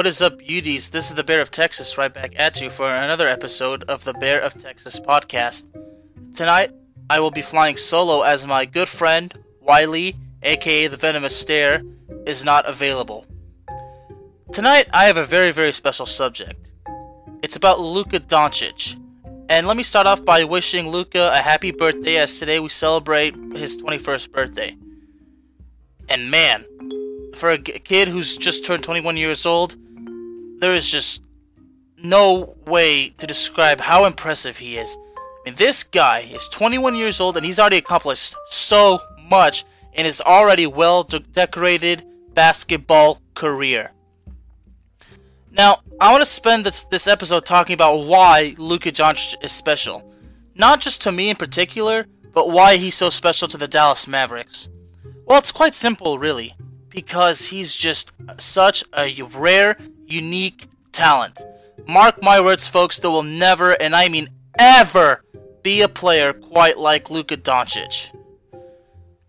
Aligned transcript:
What 0.00 0.06
is 0.06 0.22
up, 0.22 0.38
beauties? 0.38 0.88
This 0.88 1.10
is 1.10 1.14
the 1.14 1.22
Bear 1.22 1.42
of 1.42 1.50
Texas 1.50 1.98
right 1.98 2.12
back 2.12 2.32
at 2.40 2.58
you 2.62 2.70
for 2.70 2.88
another 2.88 3.28
episode 3.28 3.82
of 3.82 4.02
the 4.04 4.14
Bear 4.14 4.40
of 4.40 4.54
Texas 4.54 4.98
podcast. 4.98 5.64
Tonight, 6.34 6.70
I 7.10 7.20
will 7.20 7.30
be 7.30 7.42
flying 7.42 7.76
solo 7.76 8.22
as 8.22 8.46
my 8.46 8.64
good 8.64 8.88
friend, 8.88 9.30
Wiley, 9.60 10.16
aka 10.42 10.86
the 10.86 10.96
Venomous 10.96 11.36
Stare, 11.36 11.82
is 12.24 12.42
not 12.42 12.66
available. 12.66 13.26
Tonight, 14.52 14.88
I 14.94 15.04
have 15.04 15.18
a 15.18 15.24
very, 15.24 15.50
very 15.50 15.70
special 15.70 16.06
subject. 16.06 16.72
It's 17.42 17.56
about 17.56 17.78
Luka 17.78 18.20
Doncic. 18.20 18.98
And 19.50 19.66
let 19.66 19.76
me 19.76 19.82
start 19.82 20.06
off 20.06 20.24
by 20.24 20.44
wishing 20.44 20.88
Luka 20.88 21.30
a 21.30 21.42
happy 21.42 21.72
birthday 21.72 22.16
as 22.16 22.38
today 22.38 22.58
we 22.58 22.70
celebrate 22.70 23.34
his 23.52 23.76
21st 23.76 24.32
birthday. 24.32 24.74
And 26.08 26.30
man, 26.30 26.64
for 27.34 27.50
a 27.50 27.58
kid 27.58 28.08
who's 28.08 28.38
just 28.38 28.64
turned 28.64 28.82
21 28.82 29.18
years 29.18 29.44
old, 29.44 29.76
there 30.60 30.72
is 30.72 30.88
just 30.88 31.22
no 31.96 32.56
way 32.66 33.10
to 33.18 33.26
describe 33.26 33.80
how 33.80 34.04
impressive 34.04 34.58
he 34.58 34.76
is. 34.78 34.96
I 35.16 35.42
mean, 35.46 35.54
this 35.54 35.82
guy 35.82 36.20
is 36.20 36.48
21 36.48 36.96
years 36.96 37.20
old 37.20 37.36
and 37.36 37.44
he's 37.44 37.58
already 37.58 37.78
accomplished 37.78 38.34
so 38.46 39.00
much 39.28 39.64
in 39.94 40.04
his 40.04 40.20
already 40.20 40.66
well 40.66 41.02
decorated 41.02 42.04
basketball 42.34 43.20
career. 43.34 43.92
Now, 45.50 45.80
I 46.00 46.12
want 46.12 46.22
to 46.22 46.30
spend 46.30 46.64
this, 46.64 46.84
this 46.84 47.08
episode 47.08 47.44
talking 47.44 47.74
about 47.74 48.04
why 48.06 48.54
Luka 48.56 48.92
Doncic 48.92 49.34
is 49.42 49.50
special. 49.50 50.14
Not 50.54 50.80
just 50.80 51.02
to 51.02 51.12
me 51.12 51.30
in 51.30 51.36
particular, 51.36 52.06
but 52.32 52.50
why 52.50 52.76
he's 52.76 52.94
so 52.94 53.10
special 53.10 53.48
to 53.48 53.56
the 53.56 53.66
Dallas 53.66 54.06
Mavericks. 54.06 54.68
Well, 55.24 55.38
it's 55.38 55.52
quite 55.52 55.74
simple, 55.74 56.18
really 56.18 56.54
because 56.90 57.46
he's 57.46 57.74
just 57.74 58.12
such 58.38 58.84
a 58.96 59.22
rare, 59.34 59.78
unique 60.10 60.66
talent. 60.92 61.40
Mark 61.88 62.22
my 62.22 62.40
words, 62.40 62.68
folks, 62.68 62.98
there 62.98 63.10
will 63.10 63.22
never, 63.22 63.72
and 63.80 63.94
I 63.94 64.08
mean 64.08 64.28
ever, 64.58 65.22
be 65.62 65.82
a 65.82 65.88
player 65.88 66.32
quite 66.32 66.78
like 66.78 67.10
Luka 67.10 67.36
Doncic. 67.36 68.14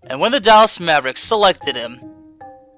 And 0.04 0.20
when 0.20 0.32
the 0.32 0.40
Dallas 0.40 0.80
Mavericks 0.80 1.24
selected 1.24 1.76
him, 1.76 2.00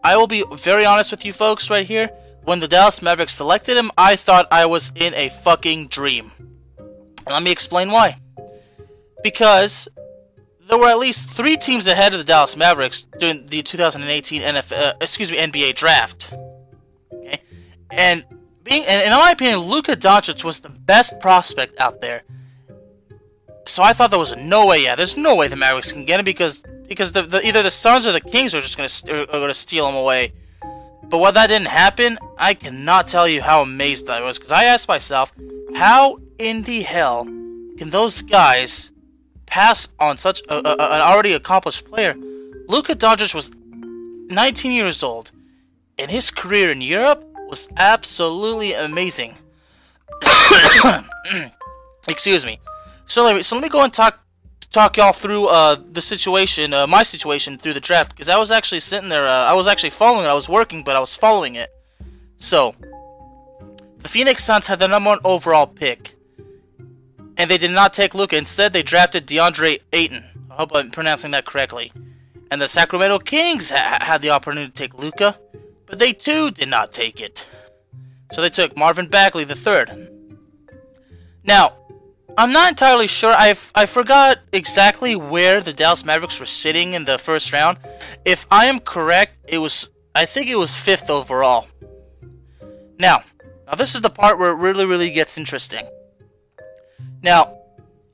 I 0.04 0.18
will 0.18 0.28
be 0.28 0.44
very 0.58 0.86
honest 0.86 1.12
with 1.12 1.26
you 1.26 1.34
folks 1.34 1.70
right 1.70 1.86
here. 1.86 2.10
When 2.44 2.60
the 2.60 2.68
Dallas 2.68 3.02
Mavericks 3.02 3.34
selected 3.34 3.78
him, 3.78 3.90
I 3.98 4.18
thought 4.18 4.48
I 4.52 4.66
was 4.66 4.92
in 4.96 5.14
a 5.14 5.30
fucking 5.30 5.88
dream. 5.88 6.32
And 6.78 7.28
let 7.28 7.42
me 7.42 7.52
explain 7.52 7.90
why. 7.90 8.18
Because 9.24 9.88
there 10.68 10.78
were 10.78 10.88
at 10.88 11.00
least 11.00 11.30
three 11.30 11.56
teams 11.56 11.88
ahead 11.88 12.14
of 12.14 12.20
the 12.20 12.26
Dallas 12.26 12.58
Mavericks 12.58 13.04
during 13.20 13.46
the 13.48 13.62
2018 13.62 14.42
NFL, 14.42 14.74
uh, 14.74 14.94
excuse 15.00 15.32
me, 15.32 15.38
NBA 15.38 15.76
draft. 15.76 16.34
And 17.98 18.26
being, 18.64 18.86
and 18.86 19.06
in 19.06 19.12
my 19.12 19.32
opinion, 19.32 19.60
Luka 19.60 19.96
Doncic 19.96 20.44
was 20.44 20.60
the 20.60 20.70
best 20.70 21.20
prospect 21.20 21.80
out 21.80 22.02
there. 22.02 22.24
So 23.66 23.84
I 23.84 23.94
thought 23.94 24.10
there 24.10 24.20
was 24.20 24.36
no 24.36 24.66
way. 24.66 24.84
Yeah, 24.84 24.96
there's 24.96 25.16
no 25.16 25.36
way 25.36 25.48
the 25.48 25.56
Mavericks 25.56 25.92
can 25.92 26.06
get 26.06 26.20
him 26.20 26.26
because 26.26 26.64
because 26.88 27.14
the, 27.14 27.22
the 27.22 27.46
either 27.46 27.64
the 27.64 27.72
Suns 27.72 28.06
or 28.06 28.12
the 28.12 28.22
Kings 28.22 28.54
are 28.54 28.62
just 28.62 28.78
gonna 28.78 29.22
are 29.22 29.40
gonna 29.40 29.54
steal 29.54 29.88
him 29.88 29.96
away. 29.96 30.34
But 31.04 31.20
what 31.20 31.34
that 31.36 31.48
didn't 31.48 31.68
happen, 31.68 32.18
I 32.38 32.54
cannot 32.54 33.08
tell 33.08 33.28
you 33.28 33.42
how 33.42 33.62
amazed 33.62 34.10
I 34.10 34.22
was 34.22 34.38
because 34.38 34.52
I 34.52 34.66
asked 34.66 34.88
myself, 34.88 35.32
how 35.76 36.20
in 36.40 36.64
the 36.64 36.82
hell 36.82 37.26
can 37.78 37.90
those 37.90 38.22
guys 38.22 38.92
pass 39.46 39.88
on 40.00 40.18
such 40.18 40.42
a, 40.50 40.56
a, 40.56 40.72
an 40.72 41.02
already 41.02 41.34
accomplished 41.34 41.86
player. 41.86 42.16
Luka 42.68 42.96
Doncic 42.96 43.36
was 43.36 43.52
19 44.30 44.72
years 44.72 45.04
old, 45.04 45.32
and 46.00 46.10
his 46.10 46.32
career 46.32 46.72
in 46.72 46.82
Europe 46.82 47.24
was 47.48 47.70
absolutely 47.78 48.74
amazing. 48.74 49.36
Excuse 52.08 52.46
me. 52.46 52.60
So, 53.06 53.42
so 53.42 53.56
let 53.56 53.62
me 53.62 53.70
go 53.70 53.84
and 53.84 53.94
talk 53.94 54.20
talk 54.72 54.98
y'all 54.98 55.14
through 55.14 55.48
uh, 55.48 55.78
the 55.92 56.02
situation, 56.02 56.74
uh, 56.74 56.88
my 56.88 57.04
situation 57.04 57.58
through 57.58 57.74
the 57.74 57.80
draft, 57.80 58.10
because 58.10 58.28
I 58.28 58.38
was 58.38 58.50
actually 58.50 58.80
sitting 58.80 59.10
there. 59.10 59.28
Uh, 59.28 59.46
I 59.46 59.54
was 59.54 59.68
actually 59.68 59.92
following 59.92 60.26
it. 60.26 60.30
I 60.30 60.34
was 60.34 60.50
working, 60.50 60.84
but 60.84 60.96
I 60.96 61.00
was 61.00 61.16
following 61.16 61.56
it. 61.56 61.70
So, 62.38 62.76
the 64.00 64.10
Phoenix 64.10 64.44
Suns 64.44 64.68
had 64.68 64.80
the 64.80 64.88
number 64.88 65.10
one 65.10 65.20
overall 65.24 65.68
pick 65.68 66.16
and 67.38 67.50
they 67.50 67.58
did 67.58 67.72
not 67.72 67.94
take 67.94 68.14
Luka. 68.14 68.38
Instead, 68.38 68.74
they 68.74 68.84
drafted 68.84 69.28
DeAndre 69.28 69.82
Ayton. 69.92 70.24
I 70.52 70.56
hope 70.56 70.72
I'm 70.74 70.92
pronouncing 70.92 71.32
that 71.32 71.46
correctly. 71.46 71.92
And 72.52 72.62
the 72.62 72.68
Sacramento 72.68 73.20
Kings 73.20 73.72
ha- 73.72 73.98
had 74.02 74.22
the 74.22 74.30
opportunity 74.30 74.68
to 74.68 74.74
take 74.74 74.98
Luka, 74.98 75.38
but 75.94 76.00
they 76.00 76.12
too 76.12 76.50
did 76.50 76.70
not 76.70 76.92
take 76.92 77.22
it. 77.22 77.46
So 78.32 78.42
they 78.42 78.50
took 78.50 78.76
Marvin 78.76 79.06
Bagley 79.06 79.44
III. 79.44 80.08
Now, 81.44 81.74
I'm 82.36 82.52
not 82.52 82.70
entirely 82.70 83.06
sure. 83.06 83.32
I 83.32 83.54
I 83.76 83.86
forgot 83.86 84.40
exactly 84.52 85.16
where 85.16 85.62
the 85.62 85.72
Dallas 85.72 86.04
Mavericks 86.04 86.40
were 86.40 86.48
sitting 86.48 86.94
in 86.96 87.06
the 87.06 87.20
first 87.20 87.54
round. 87.54 87.78
If 88.26 88.48
I 88.50 88.66
am 88.66 88.80
correct, 88.80 89.38
it 89.48 89.60
was 89.60 89.92
I 90.16 90.26
think 90.26 90.50
it 90.50 90.56
was 90.56 90.76
fifth 90.76 91.12
overall. 91.12 91.68
Now, 92.98 93.22
now 93.68 93.76
this 93.76 93.94
is 93.94 94.02
the 94.02 94.10
part 94.10 94.40
where 94.40 94.50
it 94.50 94.56
really 94.56 94.88
really 94.88 95.12
gets 95.12 95.38
interesting. 95.38 95.86
Now, 97.22 97.42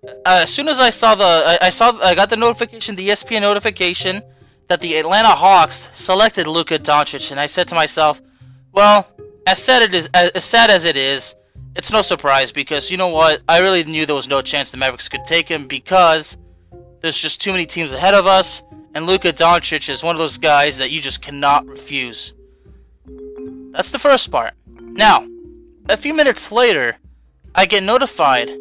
uh, 0.03 0.43
as 0.43 0.53
soon 0.53 0.67
as 0.67 0.81
I 0.81 0.89
saw 0.89 1.15
the, 1.15 1.23
I, 1.23 1.67
I, 1.67 1.69
saw, 1.69 1.97
I 2.03 2.13
got 2.13 2.29
the 2.29 2.35
notification, 2.35 2.97
the 2.97 3.07
ESPN 3.07 3.39
notification 3.39 4.21
that 4.69 4.81
the 4.81 4.97
Atlanta 4.97 5.29
Hawks 5.29 5.89
selected 5.93 6.45
Luka 6.45 6.77
Doncic, 6.77 7.31
and 7.31 7.39
I 7.39 7.47
said 7.47 7.67
to 7.69 7.75
myself, 7.75 8.21
well, 8.71 9.07
as 9.47 9.61
sad 9.61 9.81
it 9.81 9.95
is, 9.95 10.09
as 10.13 10.43
sad 10.45 10.69
as 10.69 10.85
it 10.85 10.95
is, 10.95 11.33
it's 11.75 11.91
no 11.91 12.03
surprise 12.03 12.51
because 12.51 12.91
you 12.91 12.97
know 12.97 13.07
what? 13.07 13.41
I 13.49 13.61
really 13.61 13.83
knew 13.83 14.05
there 14.05 14.15
was 14.15 14.27
no 14.27 14.43
chance 14.43 14.69
the 14.69 14.77
Mavericks 14.77 15.09
could 15.09 15.25
take 15.25 15.49
him 15.49 15.67
because 15.67 16.37
there's 17.01 17.17
just 17.17 17.41
too 17.41 17.51
many 17.51 17.65
teams 17.65 17.93
ahead 17.93 18.13
of 18.13 18.27
us, 18.27 18.61
and 18.93 19.07
Luka 19.07 19.33
Doncic 19.33 19.89
is 19.89 20.03
one 20.03 20.13
of 20.13 20.19
those 20.19 20.37
guys 20.37 20.77
that 20.77 20.91
you 20.91 21.01
just 21.01 21.23
cannot 21.23 21.65
refuse. 21.65 22.33
That's 23.71 23.89
the 23.89 23.97
first 23.97 24.31
part. 24.31 24.53
Now, 24.79 25.27
a 25.89 25.97
few 25.97 26.13
minutes 26.13 26.51
later, 26.51 26.97
I 27.55 27.65
get 27.65 27.81
notified 27.81 28.51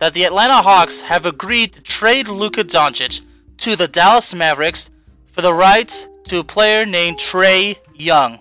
that 0.00 0.12
the 0.12 0.24
Atlanta 0.24 0.56
Hawks 0.56 1.00
have 1.00 1.24
agreed 1.24 1.72
to 1.72 1.80
trade 1.80 2.28
Luka 2.28 2.62
Doncic 2.62 3.22
to 3.58 3.74
the 3.74 3.88
Dallas 3.88 4.34
Mavericks 4.34 4.90
for 5.36 5.42
the 5.42 5.52
rights 5.52 6.08
to 6.24 6.38
a 6.38 6.44
player 6.44 6.86
named 6.86 7.18
Trae 7.18 7.76
Young. 7.94 8.40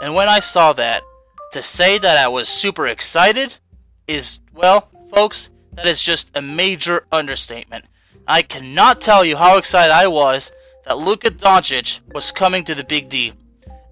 And 0.00 0.14
when 0.14 0.26
I 0.26 0.40
saw 0.40 0.72
that, 0.72 1.02
to 1.52 1.60
say 1.60 1.98
that 1.98 2.16
I 2.16 2.28
was 2.28 2.48
super 2.48 2.86
excited 2.86 3.54
is, 4.06 4.40
well, 4.54 4.88
folks, 5.10 5.50
that 5.74 5.84
is 5.84 6.02
just 6.02 6.30
a 6.34 6.40
major 6.40 7.06
understatement. 7.12 7.84
I 8.26 8.40
cannot 8.40 9.02
tell 9.02 9.22
you 9.22 9.36
how 9.36 9.58
excited 9.58 9.92
I 9.92 10.06
was 10.06 10.50
that 10.86 10.96
Luka 10.96 11.30
Doncic 11.30 12.00
was 12.14 12.32
coming 12.32 12.64
to 12.64 12.74
the 12.74 12.84
Big 12.84 13.10
D. 13.10 13.34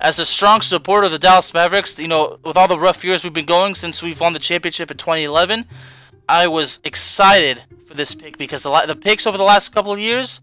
As 0.00 0.18
a 0.18 0.24
strong 0.24 0.62
supporter 0.62 1.06
of 1.06 1.12
the 1.12 1.18
Dallas 1.18 1.52
Mavericks, 1.52 1.98
you 1.98 2.08
know, 2.08 2.38
with 2.44 2.56
all 2.56 2.68
the 2.68 2.78
rough 2.78 3.04
years 3.04 3.24
we've 3.24 3.32
been 3.34 3.44
going 3.44 3.74
since 3.74 4.02
we've 4.02 4.20
won 4.20 4.32
the 4.32 4.38
championship 4.38 4.90
in 4.90 4.96
2011, 4.96 5.66
I 6.30 6.48
was 6.48 6.80
excited 6.82 7.62
for 7.84 7.92
this 7.92 8.14
pick 8.14 8.38
because 8.38 8.62
the, 8.62 8.84
the 8.86 8.96
picks 8.96 9.26
over 9.26 9.36
the 9.36 9.44
last 9.44 9.74
couple 9.74 9.92
of 9.92 9.98
years, 9.98 10.40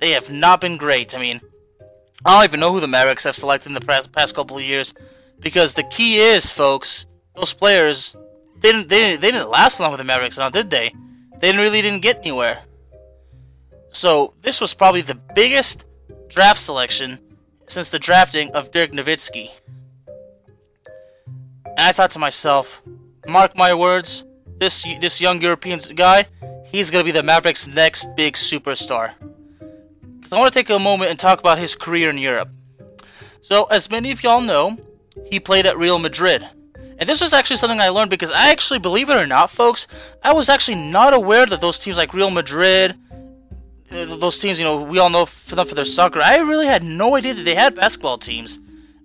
they 0.00 0.12
have 0.12 0.30
not 0.30 0.60
been 0.60 0.76
great. 0.76 1.14
I 1.14 1.18
mean, 1.18 1.40
I 2.24 2.34
don't 2.34 2.44
even 2.44 2.60
know 2.60 2.72
who 2.72 2.80
the 2.80 2.88
Mavericks 2.88 3.24
have 3.24 3.36
selected 3.36 3.68
in 3.68 3.74
the 3.74 4.08
past, 4.12 4.34
couple 4.34 4.56
of 4.56 4.64
years 4.64 4.94
because 5.40 5.74
the 5.74 5.84
key 5.84 6.18
is, 6.18 6.50
folks, 6.50 7.06
those 7.34 7.52
players 7.52 8.16
they 8.60 8.72
didn't 8.72 8.88
they 8.88 9.16
they 9.16 9.30
didn't 9.30 9.50
last 9.50 9.78
long 9.78 9.92
with 9.92 9.98
the 9.98 10.04
Mavericks 10.04 10.38
now, 10.38 10.50
did 10.50 10.70
they? 10.70 10.92
They 11.38 11.48
didn't 11.48 11.60
really 11.60 11.82
didn't 11.82 12.02
get 12.02 12.18
anywhere. 12.18 12.62
So 13.90 14.34
this 14.42 14.60
was 14.60 14.74
probably 14.74 15.02
the 15.02 15.14
biggest 15.14 15.84
draft 16.28 16.60
selection 16.60 17.20
since 17.68 17.90
the 17.90 17.98
drafting 17.98 18.50
of 18.52 18.70
Dirk 18.70 18.92
Nowitzki. 18.92 19.50
And 21.66 21.86
I 21.86 21.92
thought 21.92 22.10
to 22.12 22.18
myself, 22.18 22.82
mark 23.28 23.56
my 23.56 23.72
words, 23.74 24.24
this 24.56 24.84
this 25.00 25.20
young 25.20 25.40
European 25.40 25.78
guy, 25.94 26.26
he's 26.64 26.90
gonna 26.90 27.04
be 27.04 27.12
the 27.12 27.22
Mavericks' 27.22 27.68
next 27.68 28.14
big 28.16 28.34
superstar. 28.34 29.12
Because 30.28 30.36
I 30.36 30.40
want 30.40 30.52
to 30.52 30.60
take 30.60 30.68
a 30.68 30.78
moment 30.78 31.10
and 31.10 31.18
talk 31.18 31.40
about 31.40 31.56
his 31.56 31.74
career 31.74 32.10
in 32.10 32.18
Europe. 32.18 32.50
So, 33.40 33.64
as 33.70 33.90
many 33.90 34.10
of 34.10 34.22
y'all 34.22 34.42
know, 34.42 34.76
he 35.30 35.40
played 35.40 35.64
at 35.64 35.78
Real 35.78 35.98
Madrid. 35.98 36.46
And 36.74 37.08
this 37.08 37.22
was 37.22 37.32
actually 37.32 37.56
something 37.56 37.80
I 37.80 37.88
learned 37.88 38.10
because 38.10 38.30
I 38.30 38.50
actually, 38.50 38.78
believe 38.78 39.08
it 39.08 39.16
or 39.16 39.26
not, 39.26 39.50
folks, 39.50 39.86
I 40.22 40.34
was 40.34 40.50
actually 40.50 40.76
not 40.76 41.14
aware 41.14 41.46
that 41.46 41.62
those 41.62 41.78
teams 41.78 41.96
like 41.96 42.12
Real 42.12 42.28
Madrid, 42.28 42.94
those 43.88 44.38
teams, 44.38 44.58
you 44.58 44.66
know, 44.66 44.82
we 44.82 44.98
all 44.98 45.08
know 45.08 45.24
for 45.24 45.56
them 45.56 45.66
for 45.66 45.74
their 45.74 45.86
soccer. 45.86 46.20
I 46.20 46.36
really 46.36 46.66
had 46.66 46.82
no 46.82 47.14
idea 47.14 47.32
that 47.32 47.44
they 47.44 47.54
had 47.54 47.74
basketball 47.74 48.18
teams. 48.18 48.58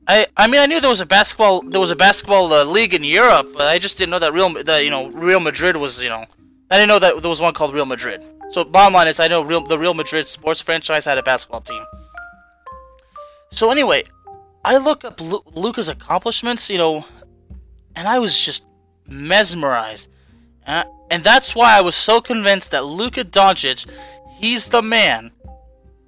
I 0.05 0.27
I 0.35 0.47
mean 0.47 0.59
I 0.59 0.65
knew 0.65 0.81
there 0.81 0.89
was 0.89 0.99
a 0.99 1.05
basketball 1.05 1.61
there 1.61 1.79
was 1.79 1.91
a 1.91 1.95
basketball 1.95 2.51
uh, 2.51 2.65
league 2.65 2.93
in 2.93 3.05
Europe, 3.05 3.53
but 3.53 3.61
I 3.61 3.79
just 3.79 3.97
didn't 3.97 4.11
know 4.11 4.19
that 4.19 4.33
Real 4.33 4.49
that 4.65 4.83
you 4.83 4.89
know 4.89 5.09
Real 5.11 5.39
Madrid 5.39 5.77
was 5.77 6.01
you 6.01 6.09
know 6.09 6.25
I 6.69 6.75
didn't 6.75 6.89
know 6.89 6.99
that 6.99 7.21
there 7.21 7.29
was 7.29 7.39
one 7.39 7.53
called 7.53 7.73
Real 7.73 7.85
Madrid. 7.85 8.21
So 8.53 8.63
bottom 8.63 8.93
line 8.93 9.07
is 9.07 9.19
I 9.19 9.27
know 9.27 9.41
Real 9.41 9.61
the 9.61 9.79
Real 9.79 9.95
Madrid 9.95 10.27
sports 10.27 10.61
franchise 10.61 11.05
had 11.05 11.17
a 11.17 11.23
basketball 11.23 11.61
team. 11.61 11.83
So 13.49 13.71
anyway, 13.71 14.03
I 14.63 14.77
look 14.77 15.03
up 15.03 15.19
Lu- 15.19 15.43
Luka's 15.53 15.89
accomplishments. 15.89 16.69
You 16.69 16.77
know, 16.77 17.05
and 17.95 18.07
I 18.07 18.19
was 18.19 18.39
just 18.39 18.67
mesmerized. 19.07 20.07
And 20.67 21.23
that's 21.23 21.55
why 21.55 21.75
I 21.75 21.81
was 21.81 21.95
so 21.95 22.21
convinced 22.21 22.69
that 22.71 22.85
Luka 22.85 23.23
Doncic, 23.25 23.87
he's 24.37 24.69
the 24.69 24.83
man 24.83 25.31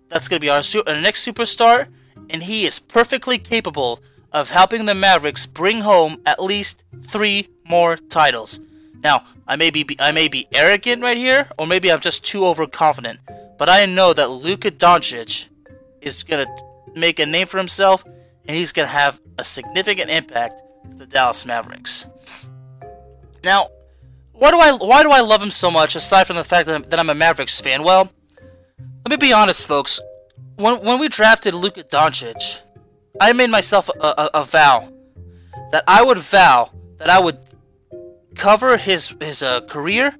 that's 0.09 0.27
going 0.27 0.39
to 0.39 0.45
be 0.45 0.49
our, 0.49 0.61
su- 0.61 0.83
our 0.85 1.01
next 1.01 1.25
superstar, 1.25 1.87
and 2.29 2.43
he 2.43 2.65
is 2.65 2.77
perfectly 2.77 3.39
capable 3.39 4.01
of 4.31 4.51
helping 4.51 4.85
the 4.85 4.93
Mavericks 4.93 5.47
bring 5.47 5.81
home 5.81 6.21
at 6.27 6.41
least 6.41 6.83
three 7.01 7.49
more 7.65 7.97
titles. 7.97 8.59
Now, 9.05 9.23
I 9.47 9.55
may 9.55 9.69
be 9.69 9.85
I 9.99 10.11
may 10.11 10.27
be 10.27 10.47
arrogant 10.51 11.03
right 11.03 11.15
here, 11.15 11.47
or 11.59 11.67
maybe 11.67 11.91
I'm 11.91 11.99
just 11.99 12.25
too 12.25 12.43
overconfident, 12.47 13.19
but 13.59 13.69
I 13.69 13.85
know 13.85 14.13
that 14.13 14.31
Luka 14.31 14.71
Doncic 14.71 15.47
is 16.01 16.23
gonna 16.23 16.47
make 16.95 17.19
a 17.19 17.27
name 17.27 17.45
for 17.45 17.59
himself, 17.59 18.03
and 18.47 18.57
he's 18.57 18.71
gonna 18.71 18.87
have 18.87 19.21
a 19.37 19.43
significant 19.43 20.09
impact 20.09 20.59
for 20.89 20.95
the 20.97 21.05
Dallas 21.05 21.45
Mavericks. 21.45 22.07
Now, 23.43 23.69
why 24.31 24.49
do 24.49 24.57
I 24.57 24.71
why 24.71 25.03
do 25.03 25.11
I 25.11 25.21
love 25.21 25.43
him 25.43 25.51
so 25.51 25.69
much? 25.69 25.95
Aside 25.95 26.25
from 26.25 26.37
the 26.37 26.43
fact 26.43 26.65
that 26.65 26.73
I'm, 26.73 26.89
that 26.89 26.99
I'm 26.99 27.11
a 27.11 27.13
Mavericks 27.13 27.61
fan, 27.61 27.83
well, 27.83 28.11
let 29.05 29.11
me 29.11 29.17
be 29.17 29.33
honest, 29.33 29.67
folks. 29.67 29.99
When 30.55 30.81
when 30.81 30.99
we 30.99 31.09
drafted 31.09 31.53
Luka 31.53 31.83
Doncic, 31.83 32.61
I 33.21 33.33
made 33.33 33.51
myself 33.51 33.87
a, 33.87 34.07
a, 34.07 34.29
a 34.33 34.43
vow 34.43 34.91
that 35.71 35.83
I 35.87 36.01
would 36.01 36.17
vow 36.17 36.71
that 36.97 37.11
I 37.11 37.19
would 37.19 37.37
cover 38.35 38.77
his 38.77 39.15
his 39.19 39.41
uh, 39.41 39.61
career 39.61 40.13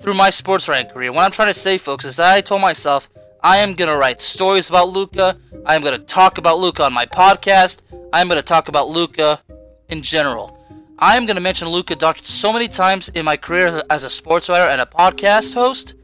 through 0.00 0.14
my 0.14 0.30
sports 0.30 0.68
writing 0.68 0.90
career. 0.92 1.12
What 1.12 1.24
I'm 1.24 1.30
trying 1.30 1.48
to 1.52 1.58
say, 1.58 1.78
folks, 1.78 2.04
is 2.04 2.16
that 2.16 2.34
I 2.34 2.40
told 2.40 2.60
myself 2.60 3.08
I 3.42 3.58
am 3.58 3.74
gonna 3.74 3.96
write 3.96 4.20
stories 4.20 4.68
about 4.68 4.88
Luka. 4.88 5.36
I 5.64 5.74
am 5.74 5.82
gonna 5.82 5.98
talk 5.98 6.38
about 6.38 6.58
Luka 6.58 6.84
on 6.84 6.92
my 6.92 7.06
podcast. 7.06 7.78
I 8.12 8.20
am 8.20 8.28
gonna 8.28 8.42
talk 8.42 8.68
about 8.68 8.88
Luka 8.88 9.40
in 9.88 10.02
general. 10.02 10.58
I 10.98 11.16
am 11.16 11.26
gonna 11.26 11.40
mention 11.40 11.68
Luka 11.68 11.96
Doncic 11.96 12.26
so 12.26 12.52
many 12.52 12.68
times 12.68 13.08
in 13.10 13.24
my 13.24 13.36
career 13.36 13.66
as 13.68 13.74
a, 13.74 13.92
as 13.92 14.04
a 14.04 14.10
sports 14.10 14.48
writer 14.48 14.70
and 14.70 14.80
a 14.80 14.86
podcast 14.86 15.54
host 15.54 15.94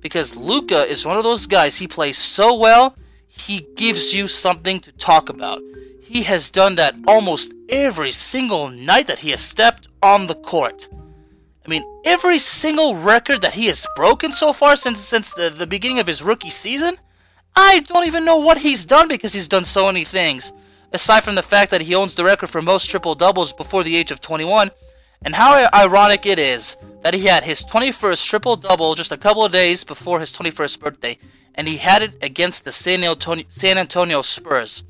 because 0.00 0.36
Luka 0.36 0.86
is 0.86 1.04
one 1.04 1.16
of 1.16 1.24
those 1.24 1.46
guys. 1.46 1.76
He 1.76 1.88
plays 1.88 2.16
so 2.16 2.54
well. 2.54 2.96
He 3.36 3.66
gives 3.76 4.14
you 4.14 4.28
something 4.28 4.80
to 4.80 4.92
talk 4.92 5.28
about. 5.28 5.60
He 6.02 6.22
has 6.24 6.50
done 6.50 6.74
that 6.76 6.94
almost 7.06 7.52
every 7.68 8.12
single 8.12 8.68
night 8.68 9.06
that 9.08 9.20
he 9.20 9.30
has 9.30 9.40
stepped 9.40 9.88
on 10.02 10.26
the 10.26 10.34
court. 10.34 10.88
I 11.64 11.68
mean, 11.68 11.84
every 12.04 12.38
single 12.38 12.96
record 12.96 13.42
that 13.42 13.54
he 13.54 13.66
has 13.66 13.86
broken 13.96 14.32
so 14.32 14.52
far 14.52 14.76
since 14.76 15.00
since 15.00 15.34
the, 15.34 15.50
the 15.50 15.66
beginning 15.66 15.98
of 15.98 16.06
his 16.06 16.22
rookie 16.22 16.50
season, 16.50 16.96
I 17.54 17.80
don't 17.80 18.06
even 18.06 18.24
know 18.24 18.38
what 18.38 18.58
he's 18.58 18.86
done 18.86 19.08
because 19.08 19.32
he's 19.32 19.48
done 19.48 19.64
so 19.64 19.86
many 19.86 20.04
things. 20.04 20.52
Aside 20.92 21.24
from 21.24 21.34
the 21.34 21.42
fact 21.42 21.70
that 21.72 21.82
he 21.82 21.94
owns 21.94 22.14
the 22.14 22.24
record 22.24 22.48
for 22.48 22.62
most 22.62 22.88
triple 22.88 23.14
doubles 23.14 23.52
before 23.52 23.82
the 23.82 23.96
age 23.96 24.10
of 24.10 24.20
21, 24.20 24.70
and 25.24 25.34
how 25.34 25.68
ironic 25.74 26.24
it 26.26 26.38
is 26.38 26.76
that 27.02 27.14
he 27.14 27.26
had 27.26 27.42
his 27.42 27.64
21st 27.64 28.24
triple 28.24 28.56
double 28.56 28.94
just 28.94 29.12
a 29.12 29.16
couple 29.16 29.44
of 29.44 29.52
days 29.52 29.82
before 29.84 30.20
his 30.20 30.32
21st 30.32 30.80
birthday, 30.80 31.18
and 31.56 31.66
he 31.66 31.76
had 31.78 32.02
it 32.02 32.22
against 32.22 32.64
the 32.64 32.72
San 32.72 33.02
Antonio, 33.02 33.44
San 33.48 33.78
Antonio 33.78 34.22
Spurs. 34.22 34.84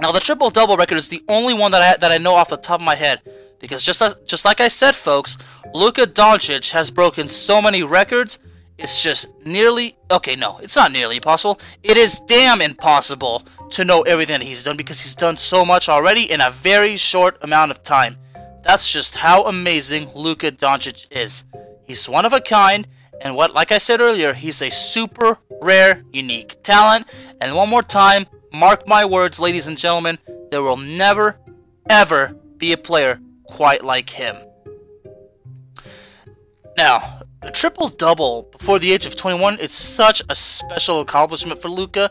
Now, 0.00 0.12
the 0.12 0.20
triple 0.20 0.50
double 0.50 0.76
record 0.76 0.96
is 0.96 1.08
the 1.08 1.24
only 1.28 1.54
one 1.54 1.72
that 1.72 1.82
I 1.82 1.96
that 1.96 2.12
I 2.12 2.18
know 2.18 2.34
off 2.34 2.50
the 2.50 2.56
top 2.56 2.80
of 2.80 2.84
my 2.84 2.94
head 2.94 3.20
because 3.60 3.82
just 3.82 4.02
just 4.26 4.44
like 4.44 4.60
I 4.60 4.68
said, 4.68 4.94
folks, 4.94 5.38
Luka 5.74 6.06
Doncic 6.06 6.72
has 6.72 6.90
broken 6.90 7.28
so 7.28 7.60
many 7.60 7.82
records. 7.82 8.38
It's 8.78 9.02
just 9.02 9.28
nearly 9.44 9.96
okay. 10.10 10.36
No, 10.36 10.58
it's 10.58 10.76
not 10.76 10.92
nearly 10.92 11.16
impossible. 11.16 11.60
It 11.82 11.96
is 11.96 12.20
damn 12.20 12.60
impossible 12.60 13.44
to 13.70 13.84
know 13.84 14.02
everything 14.02 14.38
that 14.38 14.46
he's 14.46 14.62
done 14.62 14.76
because 14.76 15.00
he's 15.00 15.16
done 15.16 15.36
so 15.36 15.64
much 15.64 15.88
already 15.88 16.30
in 16.30 16.40
a 16.40 16.50
very 16.50 16.96
short 16.96 17.38
amount 17.42 17.72
of 17.72 17.82
time. 17.82 18.16
That's 18.62 18.90
just 18.90 19.16
how 19.16 19.44
amazing 19.46 20.10
Luka 20.14 20.52
Doncic 20.52 21.06
is. 21.10 21.44
He's 21.84 22.08
one 22.08 22.24
of 22.24 22.32
a 22.32 22.40
kind, 22.40 22.86
and 23.20 23.34
what, 23.34 23.54
like 23.54 23.72
I 23.72 23.78
said 23.78 24.00
earlier, 24.00 24.32
he's 24.32 24.62
a 24.62 24.70
super 24.70 25.38
rare, 25.60 26.04
unique 26.12 26.62
talent. 26.62 27.06
And 27.40 27.54
one 27.54 27.68
more 27.68 27.82
time, 27.82 28.26
mark 28.52 28.86
my 28.86 29.04
words, 29.04 29.40
ladies 29.40 29.66
and 29.66 29.76
gentlemen, 29.76 30.18
there 30.50 30.62
will 30.62 30.76
never, 30.76 31.38
ever 31.90 32.36
be 32.56 32.72
a 32.72 32.76
player 32.76 33.20
quite 33.44 33.84
like 33.84 34.10
him. 34.10 34.36
Now, 36.76 37.22
a 37.42 37.50
triple 37.50 37.88
double 37.88 38.42
before 38.56 38.78
the 38.78 38.92
age 38.92 39.04
of 39.04 39.16
21 39.16 39.58
is 39.58 39.72
such 39.72 40.22
a 40.28 40.34
special 40.34 41.00
accomplishment 41.00 41.60
for 41.60 41.68
Luka 41.68 42.10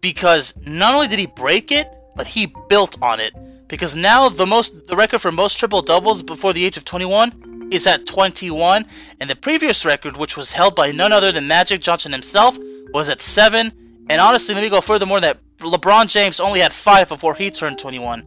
because 0.00 0.54
not 0.66 0.94
only 0.94 1.08
did 1.08 1.18
he 1.18 1.26
break 1.26 1.72
it, 1.72 1.88
but 2.14 2.26
he 2.26 2.54
built 2.68 3.00
on 3.02 3.20
it. 3.20 3.34
Because 3.68 3.96
now 3.96 4.28
the 4.28 4.46
most 4.46 4.86
the 4.86 4.96
record 4.96 5.20
for 5.20 5.32
most 5.32 5.58
triple 5.58 5.82
doubles 5.82 6.22
before 6.22 6.52
the 6.52 6.64
age 6.64 6.76
of 6.76 6.84
21 6.84 7.55
is 7.70 7.86
at 7.86 8.06
21, 8.06 8.86
and 9.20 9.30
the 9.30 9.36
previous 9.36 9.84
record, 9.84 10.16
which 10.16 10.36
was 10.36 10.52
held 10.52 10.74
by 10.74 10.92
none 10.92 11.12
other 11.12 11.32
than 11.32 11.48
Magic 11.48 11.80
Johnson 11.80 12.12
himself, 12.12 12.58
was 12.92 13.08
at 13.08 13.20
7. 13.20 13.72
And 14.08 14.20
honestly, 14.20 14.54
let 14.54 14.62
me 14.62 14.70
go 14.70 14.80
furthermore 14.80 15.20
that 15.20 15.38
LeBron 15.58 16.08
James 16.08 16.40
only 16.40 16.60
had 16.60 16.72
5 16.72 17.08
before 17.08 17.34
he 17.34 17.50
turned 17.50 17.78
21. 17.78 18.26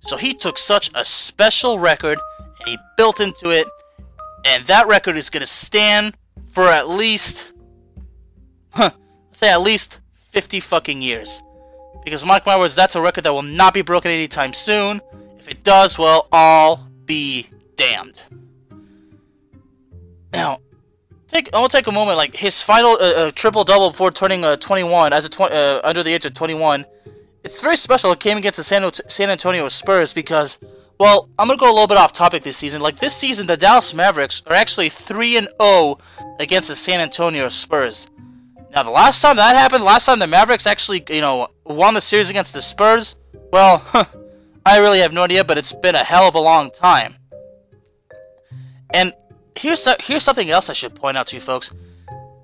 So 0.00 0.16
he 0.16 0.34
took 0.34 0.58
such 0.58 0.90
a 0.94 1.04
special 1.04 1.78
record 1.78 2.18
and 2.60 2.68
he 2.68 2.78
built 2.96 3.20
into 3.20 3.50
it, 3.50 3.66
and 4.44 4.64
that 4.66 4.86
record 4.86 5.16
is 5.16 5.30
going 5.30 5.40
to 5.40 5.46
stand 5.46 6.14
for 6.48 6.64
at 6.64 6.88
least, 6.88 7.52
huh, 8.70 8.90
say 9.32 9.50
at 9.50 9.62
least 9.62 10.00
50 10.30 10.60
fucking 10.60 11.00
years. 11.00 11.42
Because 12.04 12.24
mark 12.24 12.44
my 12.44 12.58
words, 12.58 12.74
that's 12.74 12.94
a 12.94 13.00
record 13.00 13.24
that 13.24 13.32
will 13.32 13.42
not 13.42 13.72
be 13.72 13.82
broken 13.82 14.10
anytime 14.10 14.52
soon. 14.52 15.00
If 15.38 15.48
it 15.48 15.64
does, 15.64 15.98
well, 15.98 16.28
I'll 16.30 16.86
be 17.06 17.48
damned. 17.76 18.20
Now, 20.34 20.58
take 21.28 21.54
I 21.54 21.60
will 21.60 21.68
take 21.68 21.86
a 21.86 21.92
moment. 21.92 22.18
Like 22.18 22.34
his 22.34 22.60
final 22.60 22.92
uh, 22.92 23.28
uh, 23.28 23.30
triple 23.30 23.64
double 23.64 23.90
before 23.90 24.10
turning 24.10 24.44
uh, 24.44 24.56
21, 24.56 25.12
as 25.12 25.24
a 25.24 25.28
tw- 25.28 25.42
uh, 25.42 25.80
under 25.84 26.02
the 26.02 26.12
age 26.12 26.24
of 26.24 26.34
21, 26.34 26.84
it's 27.44 27.60
very 27.60 27.76
special. 27.76 28.12
It 28.12 28.20
came 28.20 28.36
against 28.36 28.56
the 28.56 28.64
San, 28.64 28.90
San 29.08 29.30
Antonio 29.30 29.68
Spurs 29.68 30.12
because, 30.12 30.58
well, 30.98 31.28
I'm 31.38 31.46
gonna 31.46 31.58
go 31.58 31.70
a 31.70 31.72
little 31.72 31.86
bit 31.86 31.98
off 31.98 32.12
topic 32.12 32.42
this 32.42 32.56
season. 32.56 32.82
Like 32.82 32.98
this 32.98 33.14
season, 33.14 33.46
the 33.46 33.56
Dallas 33.56 33.94
Mavericks 33.94 34.42
are 34.46 34.54
actually 34.54 34.88
three 34.88 35.36
and 35.36 35.48
0 35.62 35.98
against 36.40 36.68
the 36.68 36.76
San 36.76 37.00
Antonio 37.00 37.48
Spurs. 37.48 38.08
Now, 38.74 38.82
the 38.82 38.90
last 38.90 39.22
time 39.22 39.36
that 39.36 39.54
happened, 39.54 39.84
last 39.84 40.06
time 40.06 40.18
the 40.18 40.26
Mavericks 40.26 40.66
actually, 40.66 41.04
you 41.08 41.20
know, 41.20 41.46
won 41.64 41.94
the 41.94 42.00
series 42.00 42.28
against 42.28 42.52
the 42.52 42.62
Spurs, 42.62 43.14
well, 43.52 43.78
huh, 43.78 44.04
I 44.66 44.78
really 44.78 44.98
have 44.98 45.12
no 45.12 45.22
idea, 45.22 45.44
but 45.44 45.58
it's 45.58 45.72
been 45.72 45.94
a 45.94 46.02
hell 46.02 46.26
of 46.26 46.34
a 46.34 46.40
long 46.40 46.70
time. 46.70 47.16
And 48.94 49.12
here's 49.56 49.86
here's 50.00 50.22
something 50.22 50.50
else 50.50 50.70
I 50.70 50.72
should 50.72 50.94
point 50.94 51.16
out 51.16 51.28
to 51.28 51.36
you 51.36 51.40
folks. 51.40 51.72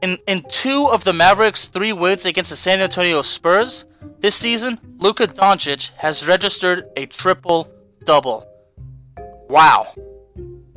In 0.03 0.19
in 0.27 0.43
two 0.49 0.89
of 0.91 1.05
the 1.05 1.13
Mavericks' 1.13 1.69
three 1.69 1.93
wins 1.93 2.25
against 2.25 2.51
the 2.51 2.57
San 2.57 2.81
Antonio 2.81 3.23
Spurs 3.23 3.85
this 4.21 4.35
season, 4.35 4.81
Luka 4.99 5.27
Doncic 5.27 5.93
has 5.97 6.27
registered 6.27 6.85
a 6.97 7.07
triple 7.07 7.71
double. 8.05 8.47
Wow, 9.49 9.93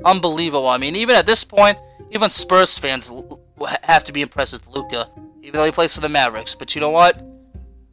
unbelievable! 0.04 0.68
I 0.68 0.78
mean, 0.78 0.96
even 0.96 1.16
at 1.16 1.26
this 1.26 1.44
point, 1.44 1.78
even 2.12 2.30
Spurs 2.30 2.78
fans 2.78 3.12
have 3.84 4.04
to 4.04 4.12
be 4.12 4.22
impressed 4.22 4.54
with 4.54 4.68
Luka 4.68 5.10
even 5.44 5.60
though 5.60 5.66
he 5.66 5.72
plays 5.72 5.94
for 5.94 6.02
the 6.02 6.10
Mavericks. 6.10 6.56
But 6.56 6.74
you 6.74 6.82
know 6.82 6.90
what? 6.90 7.22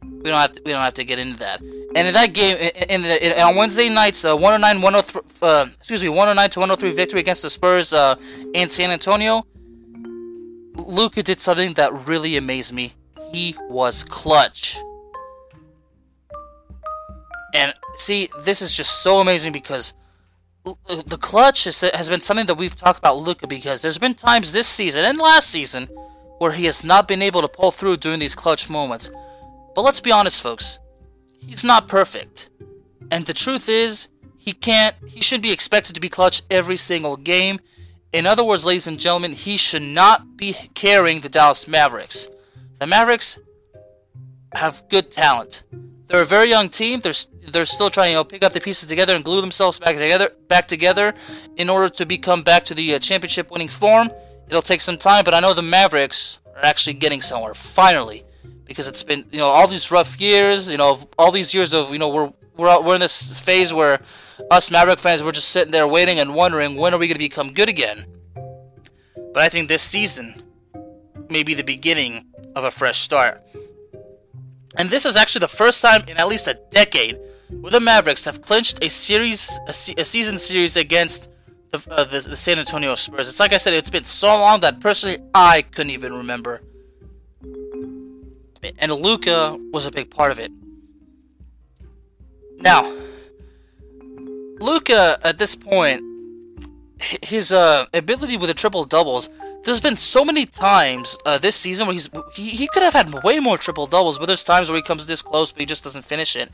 We 0.01 0.29
don't 0.29 0.39
have 0.39 0.53
to. 0.53 0.61
We 0.65 0.71
don't 0.71 0.81
have 0.81 0.95
to 0.95 1.03
get 1.03 1.19
into 1.19 1.37
that. 1.39 1.61
And 1.93 2.07
in 2.07 2.13
that 2.13 2.33
game, 2.33 2.57
in, 2.89 3.01
the, 3.01 3.25
in 3.25 3.41
on 3.41 3.55
Wednesday 3.55 3.89
nights, 3.89 4.23
uh, 4.23 4.35
109, 4.35 4.81
103, 4.81 5.21
uh, 5.41 5.65
excuse 5.77 6.01
me, 6.01 6.09
109 6.09 6.49
to 6.51 6.59
103 6.59 6.91
victory 6.91 7.19
against 7.19 7.41
the 7.41 7.49
Spurs 7.49 7.91
uh, 7.91 8.15
in 8.53 8.69
San 8.69 8.91
Antonio. 8.91 9.45
Luka 10.75 11.21
did 11.21 11.41
something 11.41 11.73
that 11.73 12.07
really 12.07 12.37
amazed 12.37 12.73
me. 12.73 12.93
He 13.33 13.55
was 13.69 14.03
clutch. 14.03 14.77
And 17.53 17.73
see, 17.95 18.29
this 18.43 18.61
is 18.61 18.73
just 18.73 19.03
so 19.03 19.19
amazing 19.19 19.51
because 19.51 19.93
the 20.63 21.17
clutch 21.19 21.65
has 21.65 22.09
been 22.09 22.21
something 22.21 22.45
that 22.45 22.55
we've 22.55 22.75
talked 22.75 22.99
about 22.99 23.17
Luka 23.17 23.47
because 23.47 23.81
there's 23.81 23.97
been 23.97 24.13
times 24.13 24.53
this 24.53 24.67
season 24.67 25.03
and 25.03 25.17
last 25.17 25.49
season 25.49 25.89
where 26.37 26.51
he 26.51 26.65
has 26.65 26.85
not 26.85 27.07
been 27.07 27.21
able 27.21 27.41
to 27.41 27.47
pull 27.47 27.71
through 27.71 27.97
during 27.97 28.19
these 28.19 28.35
clutch 28.35 28.69
moments. 28.69 29.11
But 29.75 29.81
let's 29.81 29.99
be 29.99 30.11
honest, 30.11 30.41
folks. 30.41 30.79
He's 31.45 31.63
not 31.63 31.87
perfect. 31.87 32.49
And 33.11 33.25
the 33.25 33.33
truth 33.33 33.67
is, 33.67 34.07
he 34.37 34.53
can't, 34.53 34.95
he 35.07 35.21
should 35.21 35.41
be 35.41 35.51
expected 35.51 35.93
to 35.95 36.01
be 36.01 36.09
clutch 36.09 36.41
every 36.49 36.77
single 36.77 37.17
game. 37.17 37.59
In 38.13 38.25
other 38.25 38.43
words, 38.43 38.65
ladies 38.65 38.87
and 38.87 38.99
gentlemen, 38.99 39.33
he 39.33 39.57
should 39.57 39.81
not 39.81 40.35
be 40.35 40.53
carrying 40.73 41.21
the 41.21 41.29
Dallas 41.29 41.67
Mavericks. 41.67 42.27
The 42.79 42.87
Mavericks 42.87 43.37
have 44.53 44.83
good 44.89 45.11
talent. 45.11 45.63
They're 46.07 46.23
a 46.23 46.25
very 46.25 46.49
young 46.49 46.67
team. 46.67 46.99
They're 46.99 47.13
they're 47.51 47.65
still 47.65 47.89
trying 47.89 48.07
to 48.07 48.09
you 48.11 48.15
know, 48.17 48.23
pick 48.23 48.43
up 48.43 48.51
the 48.51 48.59
pieces 48.59 48.89
together 48.89 49.15
and 49.15 49.23
glue 49.23 49.39
themselves 49.39 49.79
back 49.79 49.95
together 49.95 50.29
back 50.49 50.67
together 50.67 51.13
in 51.55 51.69
order 51.69 51.89
to 51.89 52.05
become 52.05 52.43
back 52.43 52.65
to 52.65 52.73
the 52.73 52.95
uh, 52.95 52.99
championship 52.99 53.49
winning 53.49 53.69
form. 53.69 54.09
It'll 54.47 54.61
take 54.61 54.81
some 54.81 54.97
time, 54.97 55.23
but 55.23 55.33
I 55.33 55.39
know 55.39 55.53
the 55.53 55.61
Mavericks 55.61 56.39
are 56.55 56.65
actually 56.65 56.95
getting 56.95 57.21
somewhere 57.21 57.53
finally, 57.53 58.25
because 58.71 58.87
it's 58.87 59.03
been 59.03 59.25
you 59.31 59.39
know 59.39 59.47
all 59.47 59.67
these 59.67 59.91
rough 59.91 60.19
years, 60.19 60.71
you 60.71 60.77
know 60.77 61.07
all 61.17 61.31
these 61.31 61.53
years 61.53 61.73
of 61.73 61.91
you 61.91 61.99
know 61.99 62.09
we're 62.09 62.33
we're 62.57 62.81
we're 62.81 62.95
in 62.95 63.01
this 63.01 63.39
phase 63.39 63.73
where 63.73 64.01
us 64.49 64.71
Maverick 64.71 64.99
fans 64.99 65.21
were 65.21 65.31
just 65.31 65.49
sitting 65.49 65.71
there 65.71 65.87
waiting 65.87 66.19
and 66.19 66.33
wondering 66.33 66.75
when 66.75 66.93
are 66.93 66.97
we 66.97 67.07
going 67.07 67.15
to 67.15 67.19
become 67.19 67.53
good 67.53 67.69
again. 67.69 68.05
But 69.33 69.43
I 69.43 69.49
think 69.49 69.67
this 69.67 69.81
season 69.81 70.43
may 71.29 71.43
be 71.43 71.53
the 71.53 71.63
beginning 71.63 72.25
of 72.55 72.63
a 72.63 72.71
fresh 72.71 72.99
start. 72.99 73.41
And 74.77 74.89
this 74.89 75.05
is 75.05 75.15
actually 75.15 75.39
the 75.39 75.47
first 75.49 75.81
time 75.81 76.03
in 76.07 76.17
at 76.17 76.27
least 76.27 76.47
a 76.47 76.59
decade 76.69 77.19
where 77.49 77.71
the 77.71 77.79
Mavericks 77.79 78.25
have 78.25 78.41
clinched 78.41 78.83
a 78.83 78.89
series, 78.89 79.51
a, 79.67 79.73
se- 79.73 79.95
a 79.97 80.05
season 80.05 80.37
series 80.37 80.77
against 80.77 81.29
the, 81.71 81.81
uh, 81.89 82.03
the, 82.03 82.19
the 82.21 82.35
San 82.35 82.59
Antonio 82.59 82.95
Spurs. 82.95 83.27
It's 83.27 83.39
like 83.39 83.53
I 83.53 83.57
said, 83.57 83.73
it's 83.73 83.89
been 83.89 84.05
so 84.05 84.27
long 84.27 84.61
that 84.61 84.79
personally 84.79 85.17
I 85.33 85.61
couldn't 85.61 85.91
even 85.91 86.13
remember. 86.13 86.61
And 88.77 88.91
Luka 88.91 89.57
was 89.71 89.85
a 89.85 89.91
big 89.91 90.11
part 90.11 90.31
of 90.31 90.39
it. 90.39 90.51
Now, 92.59 92.93
Luka 94.59 95.19
at 95.23 95.37
this 95.37 95.55
point, 95.55 96.03
his 97.23 97.51
uh, 97.51 97.85
ability 97.93 98.37
with 98.37 98.49
the 98.49 98.53
triple 98.53 98.85
doubles. 98.85 99.29
There's 99.63 99.81
been 99.81 99.95
so 99.95 100.25
many 100.25 100.45
times 100.45 101.17
uh, 101.25 101.37
this 101.37 101.55
season 101.55 101.87
where 101.87 101.93
he's 101.93 102.09
he, 102.33 102.49
he 102.49 102.67
could 102.67 102.83
have 102.83 102.93
had 102.93 103.23
way 103.23 103.39
more 103.39 103.57
triple 103.57 103.87
doubles, 103.87 104.17
but 104.17 104.25
there's 104.25 104.43
times 104.43 104.69
where 104.69 104.75
he 104.75 104.81
comes 104.81 105.07
this 105.07 105.21
close, 105.21 105.51
but 105.51 105.59
he 105.59 105.65
just 105.65 105.83
doesn't 105.83 106.03
finish 106.03 106.35
it. 106.35 106.51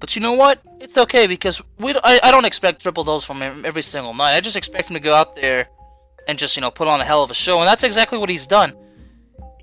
But 0.00 0.16
you 0.16 0.22
know 0.22 0.32
what? 0.32 0.60
It's 0.80 0.98
okay 0.98 1.26
because 1.26 1.62
we 1.78 1.94
I, 2.02 2.20
I 2.22 2.30
don't 2.30 2.44
expect 2.44 2.82
triple 2.82 3.04
doubles 3.04 3.24
from 3.24 3.40
him 3.40 3.64
every 3.64 3.82
single 3.82 4.14
night. 4.14 4.36
I 4.36 4.40
just 4.40 4.56
expect 4.56 4.90
him 4.90 4.94
to 4.94 5.00
go 5.00 5.14
out 5.14 5.36
there 5.36 5.68
and 6.28 6.38
just 6.38 6.56
you 6.56 6.60
know 6.60 6.70
put 6.70 6.88
on 6.88 7.00
a 7.00 7.04
hell 7.04 7.22
of 7.22 7.30
a 7.30 7.34
show, 7.34 7.58
and 7.60 7.68
that's 7.68 7.84
exactly 7.84 8.18
what 8.18 8.28
he's 8.28 8.46
done. 8.46 8.74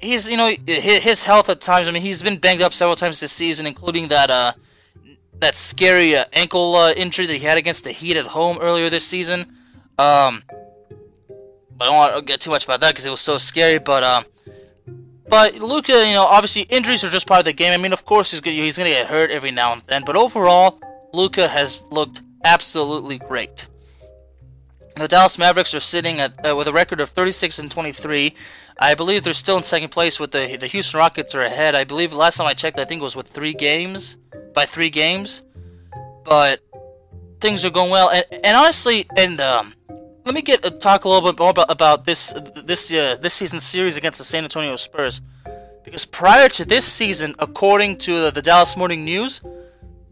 He's 0.03 0.29
you 0.29 0.37
know 0.37 0.53
his 0.67 1.23
health 1.23 1.49
at 1.49 1.61
times. 1.61 1.87
I 1.87 1.91
mean 1.91 2.01
he's 2.01 2.21
been 2.21 2.37
banged 2.37 2.61
up 2.61 2.73
several 2.73 2.95
times 2.95 3.19
this 3.19 3.31
season, 3.31 3.65
including 3.65 4.09
that 4.09 4.29
uh 4.29 4.53
that 5.39 5.55
scary 5.55 6.15
uh, 6.15 6.25
ankle 6.33 6.75
uh, 6.75 6.93
injury 6.93 7.25
that 7.25 7.33
he 7.33 7.39
had 7.39 7.57
against 7.57 7.83
the 7.83 7.91
Heat 7.91 8.17
at 8.17 8.25
home 8.25 8.57
earlier 8.61 8.89
this 8.89 9.05
season. 9.05 9.41
Um, 9.97 10.43
but 10.47 11.81
I 11.81 11.85
don't 11.85 11.95
want 11.95 12.15
to 12.15 12.21
get 12.21 12.39
too 12.39 12.49
much 12.49 12.63
about 12.63 12.79
that 12.79 12.91
because 12.91 13.05
it 13.05 13.09
was 13.09 13.19
so 13.21 13.37
scary. 13.37 13.79
But 13.79 14.03
um, 14.03 14.25
but 15.29 15.55
Luka, 15.55 16.05
you 16.07 16.13
know, 16.13 16.23
obviously 16.23 16.63
injuries 16.63 17.03
are 17.03 17.09
just 17.09 17.27
part 17.27 17.39
of 17.39 17.45
the 17.45 17.53
game. 17.53 17.73
I 17.73 17.77
mean, 17.77 17.93
of 17.93 18.05
course 18.05 18.31
he's 18.31 18.41
gonna, 18.41 18.55
he's 18.55 18.77
gonna 18.77 18.89
get 18.89 19.07
hurt 19.07 19.31
every 19.31 19.51
now 19.51 19.73
and 19.73 19.81
then, 19.83 20.03
but 20.05 20.15
overall, 20.15 20.79
Luka 21.13 21.47
has 21.47 21.81
looked 21.91 22.21
absolutely 22.43 23.19
great. 23.19 23.67
The 24.95 25.07
Dallas 25.07 25.37
Mavericks 25.39 25.73
are 25.73 25.79
sitting 25.79 26.19
at 26.19 26.47
uh, 26.47 26.55
with 26.55 26.67
a 26.67 26.73
record 26.73 27.01
of 27.01 27.09
36 27.09 27.59
and 27.59 27.71
23. 27.71 28.35
I 28.77 28.93
believe 28.93 29.23
they're 29.23 29.33
still 29.33 29.57
in 29.57 29.63
second 29.63 29.89
place 29.89 30.19
with 30.19 30.31
the 30.31 30.57
the 30.57 30.67
Houston 30.67 30.99
Rockets 30.99 31.33
are 31.33 31.41
ahead. 31.41 31.73
I 31.73 31.83
believe 31.83 32.13
last 32.13 32.37
time 32.37 32.47
I 32.47 32.53
checked, 32.53 32.79
I 32.79 32.85
think 32.85 33.01
it 33.01 33.03
was 33.03 33.15
with 33.15 33.27
three 33.27 33.53
games 33.53 34.17
by 34.53 34.65
three 34.65 34.89
games. 34.89 35.41
But 36.23 36.61
things 37.41 37.65
are 37.65 37.69
going 37.69 37.91
well, 37.91 38.09
and, 38.09 38.25
and 38.43 38.55
honestly, 38.55 39.05
and 39.17 39.39
um, 39.41 39.73
let 40.25 40.33
me 40.33 40.41
get 40.41 40.65
uh, 40.65 40.69
talk 40.79 41.05
a 41.05 41.09
little 41.09 41.31
bit 41.31 41.39
more 41.39 41.49
about, 41.49 41.69
about 41.69 42.05
this 42.05 42.33
this 42.63 42.91
uh, 42.93 43.17
this 43.19 43.33
season's 43.33 43.63
series 43.63 43.97
against 43.97 44.19
the 44.19 44.23
San 44.23 44.43
Antonio 44.43 44.75
Spurs. 44.75 45.21
Because 45.83 46.05
prior 46.05 46.47
to 46.49 46.63
this 46.63 46.85
season, 46.85 47.35
according 47.39 47.97
to 47.97 48.21
the, 48.21 48.31
the 48.31 48.41
Dallas 48.41 48.77
Morning 48.77 49.03
News, 49.03 49.41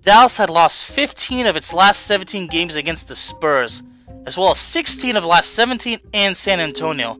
Dallas 0.01 0.35
had 0.35 0.49
lost 0.49 0.85
15 0.85 1.45
of 1.45 1.55
its 1.55 1.73
last 1.73 2.01
17 2.07 2.47
games 2.47 2.75
against 2.75 3.07
the 3.07 3.15
Spurs, 3.15 3.81
as 4.25 4.37
well 4.37 4.51
as 4.51 4.59
16 4.59 5.15
of 5.15 5.23
the 5.23 5.27
last 5.27 5.53
17 5.53 5.99
in 6.13 6.35
San 6.35 6.59
Antonio. 6.59 7.19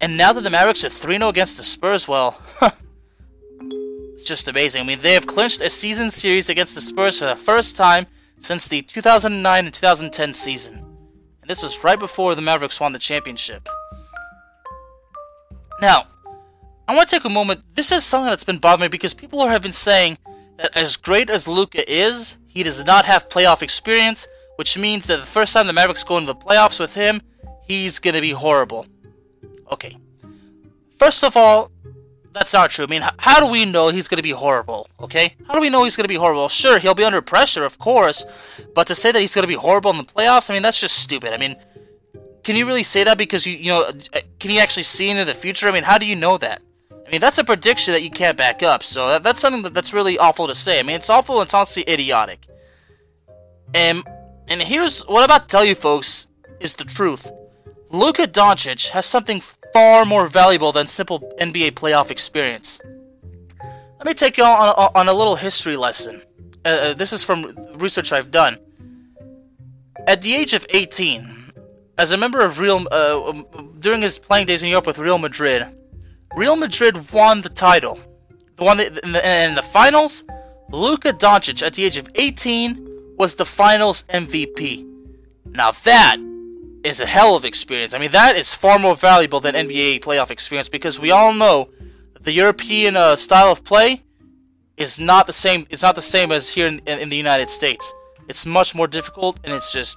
And 0.00 0.16
now 0.16 0.32
that 0.32 0.42
the 0.42 0.50
Mavericks 0.50 0.84
are 0.84 0.88
3 0.88 1.16
0 1.16 1.28
against 1.28 1.56
the 1.56 1.64
Spurs, 1.64 2.06
well, 2.06 2.40
it's 4.12 4.24
just 4.24 4.48
amazing. 4.48 4.82
I 4.82 4.84
mean, 4.84 4.98
they 5.00 5.14
have 5.14 5.26
clinched 5.26 5.60
a 5.60 5.70
season 5.70 6.10
series 6.10 6.48
against 6.48 6.74
the 6.74 6.80
Spurs 6.80 7.18
for 7.18 7.26
the 7.26 7.36
first 7.36 7.76
time 7.76 8.06
since 8.40 8.68
the 8.68 8.82
2009 8.82 9.64
and 9.64 9.74
2010 9.74 10.32
season. 10.32 10.74
And 11.40 11.50
this 11.50 11.62
was 11.62 11.82
right 11.82 11.98
before 11.98 12.34
the 12.34 12.42
Mavericks 12.42 12.80
won 12.80 12.92
the 12.92 12.98
championship. 12.98 13.68
Now, 15.80 16.06
I 16.86 16.94
want 16.94 17.08
to 17.08 17.16
take 17.16 17.24
a 17.24 17.30
moment. 17.30 17.62
This 17.74 17.92
is 17.92 18.04
something 18.04 18.28
that's 18.28 18.44
been 18.44 18.58
bothering 18.58 18.86
me 18.86 18.88
because 18.88 19.14
people 19.14 19.46
have 19.46 19.62
been 19.62 19.72
saying 19.72 20.18
that 20.56 20.76
as 20.76 20.96
great 20.96 21.30
as 21.30 21.46
Luka 21.46 21.90
is, 21.90 22.36
he 22.46 22.62
does 22.62 22.84
not 22.84 23.04
have 23.04 23.28
playoff 23.28 23.62
experience, 23.62 24.26
which 24.58 24.76
means 24.76 25.06
that 25.06 25.20
the 25.20 25.26
first 25.26 25.52
time 25.52 25.68
the 25.68 25.72
Mavericks 25.72 26.02
go 26.02 26.18
into 26.18 26.26
the 26.26 26.34
playoffs 26.34 26.80
with 26.80 26.92
him, 26.92 27.22
he's 27.64 28.00
going 28.00 28.16
to 28.16 28.20
be 28.20 28.32
horrible. 28.32 28.86
Okay. 29.70 29.96
First 30.98 31.22
of 31.22 31.36
all, 31.36 31.70
that's 32.32 32.52
not 32.52 32.70
true. 32.70 32.84
I 32.84 32.88
mean, 32.88 33.04
how 33.18 33.38
do 33.38 33.46
we 33.46 33.64
know 33.64 33.90
he's 33.90 34.08
going 34.08 34.16
to 34.16 34.22
be 34.22 34.32
horrible? 34.32 34.88
Okay, 35.00 35.36
how 35.46 35.54
do 35.54 35.60
we 35.60 35.70
know 35.70 35.84
he's 35.84 35.94
going 35.94 36.06
to 36.06 36.08
be 36.08 36.16
horrible? 36.16 36.48
Sure, 36.48 36.80
he'll 36.80 36.96
be 36.96 37.04
under 37.04 37.22
pressure, 37.22 37.64
of 37.64 37.78
course, 37.78 38.26
but 38.74 38.88
to 38.88 38.96
say 38.96 39.12
that 39.12 39.20
he's 39.20 39.32
going 39.32 39.44
to 39.44 39.48
be 39.48 39.54
horrible 39.54 39.92
in 39.92 39.96
the 39.96 40.02
playoffs, 40.02 40.50
I 40.50 40.54
mean, 40.54 40.62
that's 40.62 40.80
just 40.80 40.96
stupid. 40.96 41.32
I 41.32 41.36
mean, 41.36 41.54
can 42.42 42.56
you 42.56 42.66
really 42.66 42.82
say 42.82 43.04
that 43.04 43.16
because 43.16 43.46
you 43.46 43.54
you 43.54 43.68
know 43.68 43.82
uh, 43.82 44.20
can 44.40 44.50
you 44.50 44.58
actually 44.58 44.82
see 44.82 45.08
into 45.08 45.24
the 45.24 45.34
future? 45.34 45.68
I 45.68 45.70
mean, 45.70 45.84
how 45.84 45.98
do 45.98 46.06
you 46.06 46.16
know 46.16 46.36
that? 46.36 46.62
I 47.06 47.10
mean, 47.10 47.20
that's 47.20 47.38
a 47.38 47.44
prediction 47.44 47.94
that 47.94 48.02
you 48.02 48.10
can't 48.10 48.36
back 48.36 48.64
up. 48.64 48.82
So 48.82 49.08
that, 49.08 49.22
that's 49.22 49.38
something 49.38 49.62
that, 49.62 49.72
that's 49.72 49.92
really 49.92 50.18
awful 50.18 50.48
to 50.48 50.54
say. 50.54 50.80
I 50.80 50.82
mean, 50.82 50.96
it's 50.96 51.10
awful 51.10 51.40
and 51.40 51.46
it's 51.46 51.54
honestly 51.54 51.84
idiotic. 51.88 52.46
And 53.72 54.02
and 54.48 54.62
here's 54.62 55.02
what 55.02 55.18
I'm 55.18 55.24
about 55.24 55.48
to 55.48 55.56
tell 55.56 55.64
you, 55.64 55.74
folks, 55.74 56.26
is 56.60 56.74
the 56.74 56.84
truth. 56.84 57.30
Luka 57.90 58.26
Doncic 58.26 58.90
has 58.90 59.06
something 59.06 59.40
far 59.72 60.04
more 60.04 60.26
valuable 60.26 60.72
than 60.72 60.86
simple 60.86 61.20
NBA 61.40 61.72
playoff 61.72 62.10
experience. 62.10 62.80
Let 63.98 64.06
me 64.06 64.14
take 64.14 64.36
you 64.36 64.44
on, 64.44 64.90
on, 64.94 65.08
a 65.08 65.12
little 65.12 65.36
history 65.36 65.76
lesson. 65.76 66.22
Uh, 66.64 66.68
uh, 66.68 66.94
this 66.94 67.12
is 67.12 67.24
from 67.24 67.52
research 67.74 68.12
I've 68.12 68.30
done. 68.30 68.58
At 70.06 70.22
the 70.22 70.34
age 70.34 70.54
of 70.54 70.64
18, 70.70 71.52
as 71.98 72.12
a 72.12 72.16
member 72.16 72.40
of 72.40 72.60
Real, 72.60 72.86
uh, 72.92 73.30
um, 73.30 73.76
during 73.80 74.02
his 74.02 74.18
playing 74.18 74.46
days 74.46 74.62
in 74.62 74.68
Europe 74.68 74.86
with 74.86 74.98
Real 74.98 75.18
Madrid, 75.18 75.66
Real 76.36 76.56
Madrid 76.56 77.12
won 77.12 77.40
the 77.40 77.48
title. 77.48 77.98
The 78.56 78.64
one 78.64 78.80
in 78.80 78.94
the, 78.94 79.46
in 79.48 79.54
the 79.54 79.62
finals, 79.62 80.24
Luka 80.70 81.12
Doncic 81.12 81.66
at 81.66 81.74
the 81.74 81.84
age 81.84 81.96
of 81.96 82.08
18 82.14 82.87
was 83.18 83.34
the 83.34 83.44
finals 83.44 84.04
MVP. 84.04 84.86
Now 85.46 85.72
that 85.72 86.18
is 86.84 87.00
a 87.00 87.06
hell 87.06 87.34
of 87.34 87.44
experience. 87.44 87.92
I 87.92 87.98
mean, 87.98 88.12
that 88.12 88.36
is 88.36 88.54
far 88.54 88.78
more 88.78 88.94
valuable 88.94 89.40
than 89.40 89.54
NBA 89.54 90.00
playoff 90.00 90.30
experience 90.30 90.68
because 90.68 90.98
we 90.98 91.10
all 91.10 91.34
know 91.34 91.68
that 92.14 92.24
the 92.24 92.32
European 92.32 92.96
uh, 92.96 93.16
style 93.16 93.50
of 93.50 93.64
play 93.64 94.02
is 94.76 95.00
not 95.00 95.26
the 95.26 95.32
same. 95.32 95.66
It's 95.70 95.82
not 95.82 95.96
the 95.96 96.02
same 96.02 96.30
as 96.30 96.48
here 96.50 96.66
in, 96.68 96.80
in, 96.86 97.08
the 97.08 97.16
United 97.16 97.50
States. 97.50 97.92
It's 98.28 98.46
much 98.46 98.74
more 98.74 98.86
difficult, 98.86 99.40
and 99.42 99.52
it's 99.52 99.72
just 99.72 99.96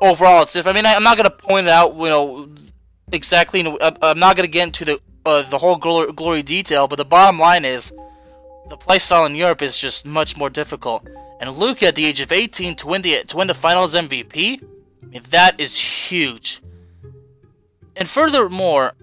overall. 0.00 0.42
It's. 0.42 0.54
If, 0.54 0.66
I 0.66 0.72
mean, 0.72 0.86
I, 0.86 0.92
am 0.92 1.02
not 1.02 1.16
gonna 1.16 1.30
point 1.30 1.66
out, 1.66 1.96
you 1.96 2.08
know, 2.08 2.48
exactly. 3.10 3.60
You 3.60 3.64
know, 3.64 3.78
I'm 4.00 4.18
not 4.18 4.36
gonna 4.36 4.48
get 4.48 4.66
into 4.68 4.84
the 4.84 5.00
uh, 5.26 5.42
the 5.42 5.58
whole 5.58 5.76
glory, 5.76 6.12
glory 6.12 6.42
detail, 6.42 6.86
but 6.86 6.96
the 6.96 7.04
bottom 7.04 7.38
line 7.38 7.64
is 7.64 7.92
the 8.68 8.76
play 8.76 8.98
style 8.98 9.26
in 9.26 9.34
Europe 9.34 9.62
is 9.62 9.76
just 9.76 10.06
much 10.06 10.36
more 10.36 10.50
difficult. 10.50 11.06
And 11.40 11.56
Luka 11.56 11.88
at 11.88 11.94
the 11.96 12.06
age 12.06 12.20
of 12.20 12.32
18, 12.32 12.76
to 12.76 12.86
win 12.86 13.02
the 13.02 13.24
to 13.24 13.36
win 13.36 13.48
the 13.48 13.54
Finals 13.54 13.94
MVP 13.94 14.62
I 15.04 15.06
mean, 15.06 15.22
that 15.30 15.60
is 15.60 15.78
huge. 15.78 16.62
And 17.96 18.08
furthermore, 18.08 18.94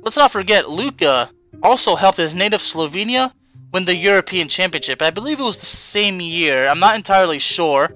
let's 0.00 0.16
not 0.16 0.32
forget, 0.32 0.70
Luka 0.70 1.30
also 1.62 1.96
helped 1.96 2.18
his 2.18 2.34
native 2.34 2.60
Slovenia 2.60 3.32
win 3.72 3.84
the 3.84 3.94
European 3.94 4.48
Championship. 4.48 5.02
I 5.02 5.10
believe 5.10 5.38
it 5.38 5.44
was 5.44 5.58
the 5.58 5.66
same 5.66 6.20
year. 6.20 6.66
I'm 6.66 6.80
not 6.80 6.96
entirely 6.96 7.38
sure. 7.38 7.94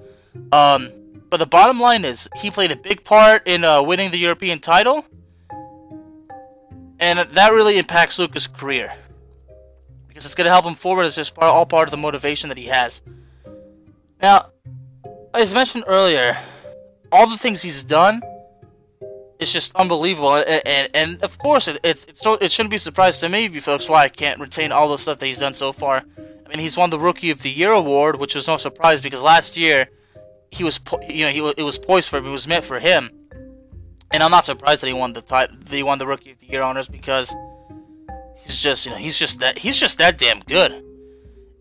Um, 0.51 0.89
but 1.29 1.37
the 1.37 1.45
bottom 1.45 1.79
line 1.79 2.05
is, 2.05 2.29
he 2.37 2.51
played 2.51 2.71
a 2.71 2.75
big 2.75 3.03
part 3.03 3.47
in 3.47 3.63
uh, 3.63 3.81
winning 3.81 4.11
the 4.11 4.17
European 4.17 4.59
title. 4.59 5.05
And 6.99 7.19
that 7.19 7.51
really 7.51 7.77
impacts 7.77 8.19
Luka's 8.19 8.47
career. 8.47 8.93
Because 10.07 10.23
it's 10.25 10.35
going 10.35 10.45
to 10.45 10.51
help 10.51 10.65
him 10.65 10.75
forward 10.75 11.05
It's 11.05 11.15
just 11.15 11.35
part, 11.35 11.47
all 11.47 11.65
part 11.65 11.87
of 11.87 11.91
the 11.91 11.97
motivation 11.97 12.47
that 12.49 12.57
he 12.57 12.65
has. 12.65 13.01
Now, 14.25 14.49
as 15.35 15.53
mentioned 15.53 15.83
earlier, 15.85 16.35
all 17.11 17.29
the 17.29 17.37
things 17.37 17.61
he's 17.61 17.83
done 17.83 18.23
it's 19.39 19.53
just 19.53 19.75
unbelievable. 19.75 20.33
And, 20.33 20.61
and, 20.65 20.89
and 20.95 21.23
of 21.23 21.37
course, 21.37 21.67
it, 21.67 21.79
it, 21.83 22.03
it, 22.07 22.17
so, 22.17 22.33
it 22.33 22.51
shouldn't 22.51 22.71
be 22.71 22.77
a 22.77 22.79
surprise 22.79 23.19
to 23.19 23.29
me, 23.29 23.45
you 23.45 23.61
folks, 23.61 23.87
why 23.87 24.05
I 24.05 24.09
can't 24.09 24.39
retain 24.39 24.71
all 24.71 24.89
the 24.89 24.97
stuff 24.97 25.19
that 25.19 25.27
he's 25.27 25.37
done 25.37 25.53
so 25.53 25.71
far. 25.71 25.97
I 26.17 26.49
mean, 26.49 26.57
he's 26.57 26.75
won 26.75 26.89
the 26.89 26.97
Rookie 26.97 27.29
of 27.29 27.43
the 27.43 27.51
Year 27.51 27.71
award, 27.71 28.19
which 28.19 28.33
was 28.33 28.47
no 28.47 28.57
surprise 28.57 28.99
because 28.99 29.21
last 29.21 29.57
year 29.57 29.89
he 30.49 30.63
was, 30.63 30.79
you 31.07 31.25
know, 31.25 31.31
he 31.31 31.61
it 31.61 31.63
was 31.63 31.77
poised 31.77 32.09
for 32.09 32.17
him. 32.17 32.25
It 32.25 32.31
was 32.31 32.47
meant 32.47 32.63
for 32.63 32.79
him, 32.79 33.11
and 34.11 34.23
I'm 34.23 34.31
not 34.31 34.45
surprised 34.45 34.81
that 34.81 34.87
he 34.87 34.93
won 34.93 35.13
the 35.13 35.21
title. 35.21 35.57
He 35.69 35.83
won 35.83 35.99
the 35.99 36.07
Rookie 36.07 36.31
of 36.31 36.39
the 36.39 36.47
Year 36.47 36.63
honors 36.63 36.87
because 36.87 37.35
he's 38.37 38.59
just, 38.59 38.87
you 38.87 38.91
know, 38.91 38.97
he's 38.97 39.19
just 39.19 39.41
that 39.41 39.59
he's 39.59 39.79
just 39.79 39.99
that 39.99 40.17
damn 40.17 40.39
good. 40.39 40.84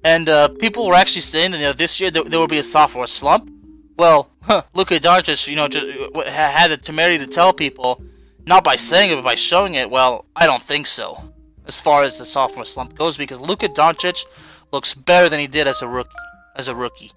And 0.05 0.29
uh, 0.29 0.49
people 0.49 0.87
were 0.87 0.95
actually 0.95 1.23
saying 1.23 1.53
that 1.53 1.59
you 1.59 1.65
know, 1.65 1.73
this 1.73 2.01
year 2.01 2.11
there, 2.11 2.25
there 2.25 2.39
will 2.39 2.47
be 2.47 2.59
a 2.59 2.63
sophomore 2.63 3.07
slump. 3.07 3.51
Well, 3.97 4.29
huh, 4.43 4.63
Luka 4.75 5.01
Doncic, 5.01 5.49
you 5.49 5.57
know, 5.57 5.67
just 5.67 5.87
had 6.27 6.69
the 6.69 6.77
temerity 6.77 7.25
to 7.25 7.27
tell 7.27 7.53
people, 7.53 8.03
not 8.47 8.63
by 8.65 8.77
saying 8.77 9.11
it, 9.11 9.15
but 9.17 9.25
by 9.25 9.35
showing 9.35 9.75
it. 9.75 9.89
Well, 9.91 10.27
I 10.37 10.47
don't 10.47 10.63
think 10.63 10.87
so, 10.87 11.33
as 11.67 11.81
far 11.81 12.03
as 12.03 12.19
the 12.19 12.27
sophomore 12.27 12.67
slump 12.67 12.99
goes, 12.99 13.17
because 13.17 13.41
Luka 13.41 13.69
Doncic 13.69 14.27
looks 14.73 14.93
better 14.93 15.29
than 15.29 15.41
he 15.41 15.47
did 15.47 15.67
as 15.67 15.81
a 15.81 15.89
rookie. 15.89 16.11
As 16.57 16.69
a 16.69 16.75
rookie, 16.75 17.11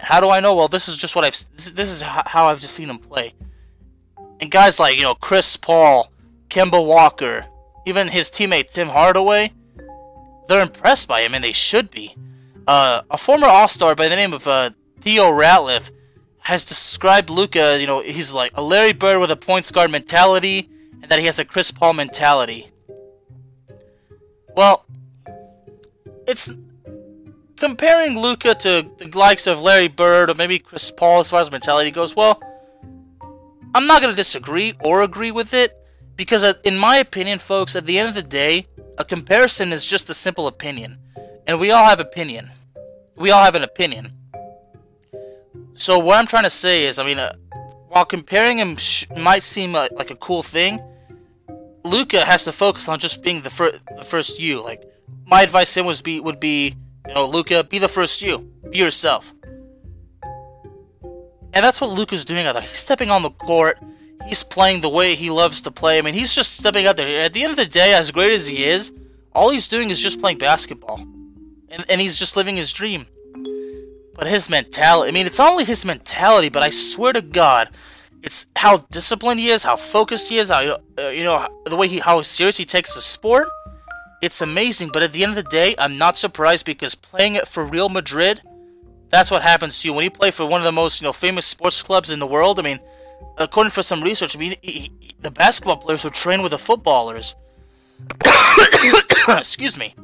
How 0.00 0.20
do 0.20 0.28
I 0.28 0.40
know? 0.40 0.54
Well, 0.54 0.68
this 0.68 0.86
is 0.86 0.98
just 0.98 1.16
what 1.16 1.24
I've. 1.24 1.32
This, 1.56 1.70
this 1.70 1.90
is 1.90 2.02
how 2.02 2.46
I've 2.46 2.60
just 2.60 2.74
seen 2.74 2.90
him 2.90 2.98
play. 2.98 3.32
And 4.38 4.50
guys 4.50 4.78
like 4.78 4.96
you 4.96 5.02
know 5.02 5.14
Chris 5.14 5.56
Paul, 5.56 6.12
Kemba 6.50 6.84
Walker, 6.84 7.46
even 7.86 8.08
his 8.08 8.30
teammate 8.30 8.70
Tim 8.70 8.88
Hardaway, 8.88 9.52
they're 10.48 10.62
impressed 10.62 11.08
by 11.08 11.22
him, 11.22 11.34
and 11.34 11.42
they 11.42 11.52
should 11.52 11.90
be. 11.90 12.16
Uh, 12.66 13.02
a 13.10 13.18
former 13.18 13.46
All-Star 13.46 13.94
by 13.94 14.08
the 14.08 14.16
name 14.16 14.32
of 14.32 14.46
uh, 14.46 14.70
Theo 15.00 15.24
Ratliff 15.24 15.90
has 16.38 16.64
described 16.64 17.30
Luka. 17.30 17.78
You 17.80 17.86
know, 17.86 18.00
he's 18.00 18.32
like 18.32 18.52
a 18.54 18.62
Larry 18.62 18.92
Bird 18.92 19.20
with 19.20 19.30
a 19.30 19.36
points 19.36 19.70
guard 19.70 19.90
mentality, 19.90 20.68
and 21.02 21.10
that 21.10 21.18
he 21.18 21.26
has 21.26 21.38
a 21.38 21.44
Chris 21.44 21.70
Paul 21.70 21.94
mentality. 21.94 22.70
Well, 24.56 24.86
it's 26.26 26.50
comparing 27.56 28.18
Luka 28.18 28.54
to 28.54 28.90
the 28.98 29.18
likes 29.18 29.46
of 29.46 29.60
Larry 29.60 29.88
Bird 29.88 30.30
or 30.30 30.34
maybe 30.34 30.58
Chris 30.58 30.90
Paul 30.90 31.20
as 31.20 31.30
far 31.30 31.40
as 31.40 31.50
mentality 31.50 31.90
goes. 31.90 32.14
Well, 32.14 32.40
I'm 33.74 33.86
not 33.86 34.00
gonna 34.00 34.14
disagree 34.14 34.74
or 34.84 35.02
agree 35.02 35.30
with 35.30 35.54
it 35.54 35.76
because, 36.16 36.44
uh, 36.44 36.54
in 36.62 36.78
my 36.78 36.98
opinion, 36.98 37.38
folks, 37.38 37.74
at 37.74 37.86
the 37.86 37.98
end 37.98 38.08
of 38.08 38.14
the 38.14 38.22
day, 38.22 38.66
a 38.98 39.04
comparison 39.04 39.72
is 39.72 39.84
just 39.84 40.10
a 40.10 40.14
simple 40.14 40.46
opinion, 40.46 40.98
and 41.46 41.58
we 41.58 41.70
all 41.70 41.84
have 41.84 42.00
opinion. 42.00 42.50
We 43.16 43.30
all 43.30 43.44
have 43.44 43.54
an 43.54 43.62
opinion. 43.62 44.12
So 45.74 45.98
what 45.98 46.18
I'm 46.18 46.26
trying 46.26 46.44
to 46.44 46.50
say 46.50 46.86
is, 46.86 46.98
I 46.98 47.04
mean, 47.04 47.18
uh, 47.18 47.32
while 47.88 48.04
comparing 48.04 48.58
him 48.58 48.76
sh- 48.76 49.06
might 49.16 49.42
seem 49.42 49.72
like, 49.72 49.92
like 49.92 50.10
a 50.10 50.16
cool 50.16 50.42
thing, 50.42 50.80
Luka 51.84 52.24
has 52.24 52.44
to 52.44 52.52
focus 52.52 52.88
on 52.88 52.98
just 52.98 53.22
being 53.22 53.42
the, 53.42 53.50
fir- 53.50 53.78
the 53.96 54.04
first 54.04 54.40
you. 54.40 54.62
Like 54.62 54.82
my 55.26 55.42
advice 55.42 55.74
to 55.74 55.80
him 55.80 55.86
was 55.86 56.02
be 56.02 56.20
would 56.20 56.40
be, 56.40 56.74
you 57.06 57.14
know, 57.14 57.26
Luka, 57.26 57.64
be 57.64 57.78
the 57.78 57.88
first 57.88 58.22
you, 58.22 58.38
be 58.70 58.78
yourself. 58.78 59.32
And 61.52 61.64
that's 61.64 61.80
what 61.80 61.90
Luka's 61.90 62.24
doing 62.24 62.46
out 62.46 62.54
there. 62.54 62.62
He's 62.62 62.78
stepping 62.78 63.10
on 63.10 63.22
the 63.22 63.30
court. 63.30 63.78
He's 64.26 64.42
playing 64.42 64.80
the 64.80 64.88
way 64.88 65.14
he 65.14 65.30
loves 65.30 65.62
to 65.62 65.70
play. 65.70 65.98
I 65.98 66.02
mean, 66.02 66.14
he's 66.14 66.34
just 66.34 66.56
stepping 66.56 66.86
out 66.86 66.96
there. 66.96 67.22
At 67.22 67.34
the 67.34 67.42
end 67.44 67.50
of 67.50 67.56
the 67.56 67.66
day, 67.66 67.92
as 67.92 68.10
great 68.10 68.32
as 68.32 68.46
he 68.46 68.64
is, 68.64 68.92
all 69.32 69.50
he's 69.50 69.68
doing 69.68 69.90
is 69.90 70.00
just 70.00 70.20
playing 70.20 70.38
basketball. 70.38 70.98
And, 70.98 71.84
and 71.88 72.00
he's 72.00 72.18
just 72.18 72.36
living 72.36 72.56
his 72.56 72.72
dream. 72.72 73.06
But 74.14 74.28
his 74.28 74.48
mentality, 74.48 75.08
I 75.08 75.12
mean, 75.12 75.26
it's 75.26 75.38
not 75.38 75.50
only 75.50 75.64
his 75.64 75.84
mentality, 75.84 76.48
but 76.48 76.62
I 76.62 76.70
swear 76.70 77.12
to 77.12 77.20
God, 77.20 77.68
it's 78.22 78.46
how 78.56 78.78
disciplined 78.90 79.40
he 79.40 79.48
is, 79.48 79.64
how 79.64 79.76
focused 79.76 80.30
he 80.30 80.38
is, 80.38 80.48
how 80.48 80.78
uh, 80.98 81.08
you 81.08 81.24
know 81.24 81.46
the 81.66 81.76
way 81.76 81.88
he 81.88 81.98
how 81.98 82.22
serious 82.22 82.56
he 82.56 82.64
takes 82.64 82.94
the 82.94 83.02
sport. 83.02 83.48
It's 84.22 84.40
amazing, 84.40 84.90
but 84.92 85.02
at 85.02 85.12
the 85.12 85.22
end 85.24 85.36
of 85.36 85.44
the 85.44 85.50
day, 85.50 85.74
I'm 85.78 85.98
not 85.98 86.16
surprised 86.16 86.64
because 86.64 86.94
playing 86.94 87.34
it 87.34 87.46
for 87.46 87.66
Real 87.66 87.90
Madrid, 87.90 88.40
that's 89.10 89.30
what 89.30 89.42
happens 89.42 89.82
to 89.82 89.88
you 89.88 89.92
when 89.92 90.04
you 90.04 90.10
play 90.10 90.30
for 90.30 90.46
one 90.46 90.60
of 90.60 90.64
the 90.64 90.72
most 90.72 91.02
you 91.02 91.04
know 91.04 91.12
famous 91.12 91.44
sports 91.44 91.82
clubs 91.82 92.08
in 92.08 92.18
the 92.20 92.26
world. 92.26 92.58
I 92.58 92.62
mean, 92.62 92.78
according 93.38 93.70
for 93.70 93.82
some 93.82 94.02
research, 94.02 94.36
I 94.36 94.38
mean 94.38 94.56
he, 94.62 94.70
he, 94.70 95.14
the 95.20 95.30
basketball 95.30 95.76
players 95.76 96.02
who 96.02 96.10
train 96.10 96.42
with 96.42 96.52
the 96.52 96.58
footballers. 96.58 97.34
Excuse 99.28 99.78
me, 99.78 99.94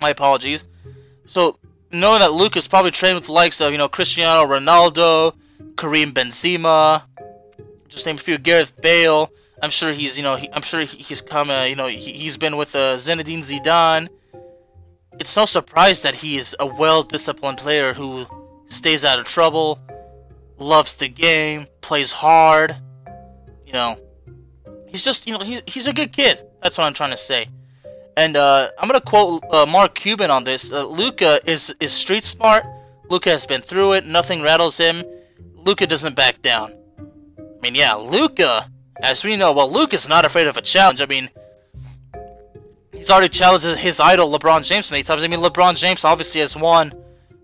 my 0.00 0.10
apologies. 0.10 0.64
So 1.26 1.58
knowing 1.92 2.20
that 2.20 2.32
Lucas 2.32 2.68
probably 2.68 2.90
trained 2.90 3.14
with 3.16 3.26
the 3.26 3.32
likes 3.32 3.60
of 3.60 3.72
you 3.72 3.78
know 3.78 3.88
Cristiano 3.88 4.46
Ronaldo, 4.46 5.34
Karim 5.76 6.12
Benzema, 6.12 7.02
just 7.88 8.06
name 8.06 8.16
a 8.16 8.18
few. 8.18 8.38
Gareth 8.38 8.80
Bale. 8.80 9.30
I'm 9.62 9.70
sure 9.70 9.92
he's, 9.92 10.16
you 10.16 10.22
know, 10.22 10.36
he, 10.36 10.48
I'm 10.52 10.62
sure 10.62 10.80
he's 10.80 11.20
come, 11.20 11.50
uh, 11.50 11.64
you 11.64 11.76
know, 11.76 11.86
he, 11.86 12.24
has 12.24 12.38
been 12.38 12.56
with 12.56 12.74
uh, 12.74 12.96
Zinedine 12.96 13.40
Zidane. 13.40 14.08
It's 15.18 15.36
no 15.36 15.44
surprise 15.44 16.00
that 16.02 16.14
he 16.14 16.38
is 16.38 16.56
a 16.58 16.66
well-disciplined 16.66 17.58
player 17.58 17.92
who 17.92 18.26
stays 18.66 19.04
out 19.04 19.18
of 19.18 19.26
trouble, 19.26 19.78
loves 20.60 20.96
the 20.96 21.08
game, 21.08 21.66
plays 21.80 22.12
hard. 22.12 22.76
You 23.64 23.72
know, 23.72 23.98
he's 24.88 25.04
just, 25.04 25.26
you 25.26 25.36
know, 25.36 25.44
he's, 25.44 25.62
he's 25.66 25.86
a 25.86 25.92
good 25.92 26.12
kid. 26.12 26.42
That's 26.62 26.78
what 26.78 26.84
I'm 26.84 26.94
trying 26.94 27.10
to 27.10 27.16
say. 27.16 27.48
And 28.16 28.36
uh, 28.36 28.68
I'm 28.78 28.88
gonna 28.88 29.00
quote 29.00 29.42
uh, 29.50 29.66
Mark 29.66 29.94
Cuban 29.94 30.30
on 30.30 30.44
this. 30.44 30.70
Uh, 30.70 30.84
Luka 30.84 31.40
is 31.50 31.74
is 31.80 31.92
street 31.92 32.24
smart. 32.24 32.64
Luka 33.08 33.30
has 33.30 33.46
been 33.46 33.60
through 33.60 33.94
it. 33.94 34.04
Nothing 34.04 34.42
rattles 34.42 34.76
him. 34.76 35.02
Luka 35.54 35.86
doesn't 35.86 36.16
back 36.16 36.42
down. 36.42 36.72
I 36.98 37.60
mean, 37.62 37.74
yeah, 37.74 37.94
Luka, 37.94 38.70
as 39.02 39.24
we 39.24 39.36
know, 39.36 39.52
well, 39.52 39.70
Luka's 39.70 40.08
not 40.08 40.24
afraid 40.24 40.46
of 40.46 40.56
a 40.56 40.62
challenge. 40.62 41.00
I 41.00 41.06
mean, 41.06 41.30
he's 42.92 43.10
already 43.10 43.28
challenged 43.28 43.66
his 43.66 44.00
idol, 44.00 44.30
LeBron 44.30 44.64
James, 44.64 44.90
many 44.90 45.02
times. 45.02 45.24
I 45.24 45.28
mean, 45.28 45.40
LeBron 45.40 45.76
James 45.76 46.04
obviously 46.04 46.40
has 46.40 46.56
won 46.56 46.92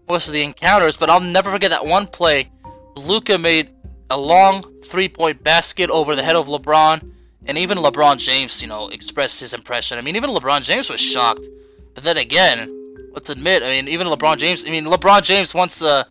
most 0.09 0.29
of 0.29 0.35
the 0.35 0.43
encounters, 0.43 0.97
but 0.97 1.11
I'll 1.11 1.21
never 1.21 1.51
forget 1.51 1.71
that 1.71 1.85
one 1.85 2.07
play. 2.07 2.51
Luka 2.97 3.39
made 3.39 3.71
a 4.11 4.19
long 4.19 4.63
three-point 4.83 5.43
basket 5.43 5.91
over 5.91 6.17
the 6.17 6.23
head 6.23 6.37
of 6.37 6.49
LeBron, 6.49 7.13
and 7.45 7.59
even 7.59 7.79
LeBron 7.79 8.19
James, 8.19 8.63
you 8.63 8.69
know, 8.69 8.89
expressed 8.89 9.41
his 9.41 9.55
impression. 9.55 9.99
I 9.99 10.01
mean, 10.01 10.17
even 10.17 10.31
LeBron 10.31 10.63
James 10.63 10.91
was 10.91 11.01
shocked. 11.01 11.47
But 11.95 12.05
then 12.05 12.17
again, 12.19 12.71
let's 13.13 13.31
admit, 13.31 13.63
I 13.63 13.69
mean, 13.69 13.89
even 13.89 14.07
LeBron 14.07 14.37
James, 14.39 14.65
I 14.67 14.71
mean, 14.71 14.85
LeBron 14.85 15.23
James 15.23 15.55
once 15.55 15.81
uh, 15.81 16.05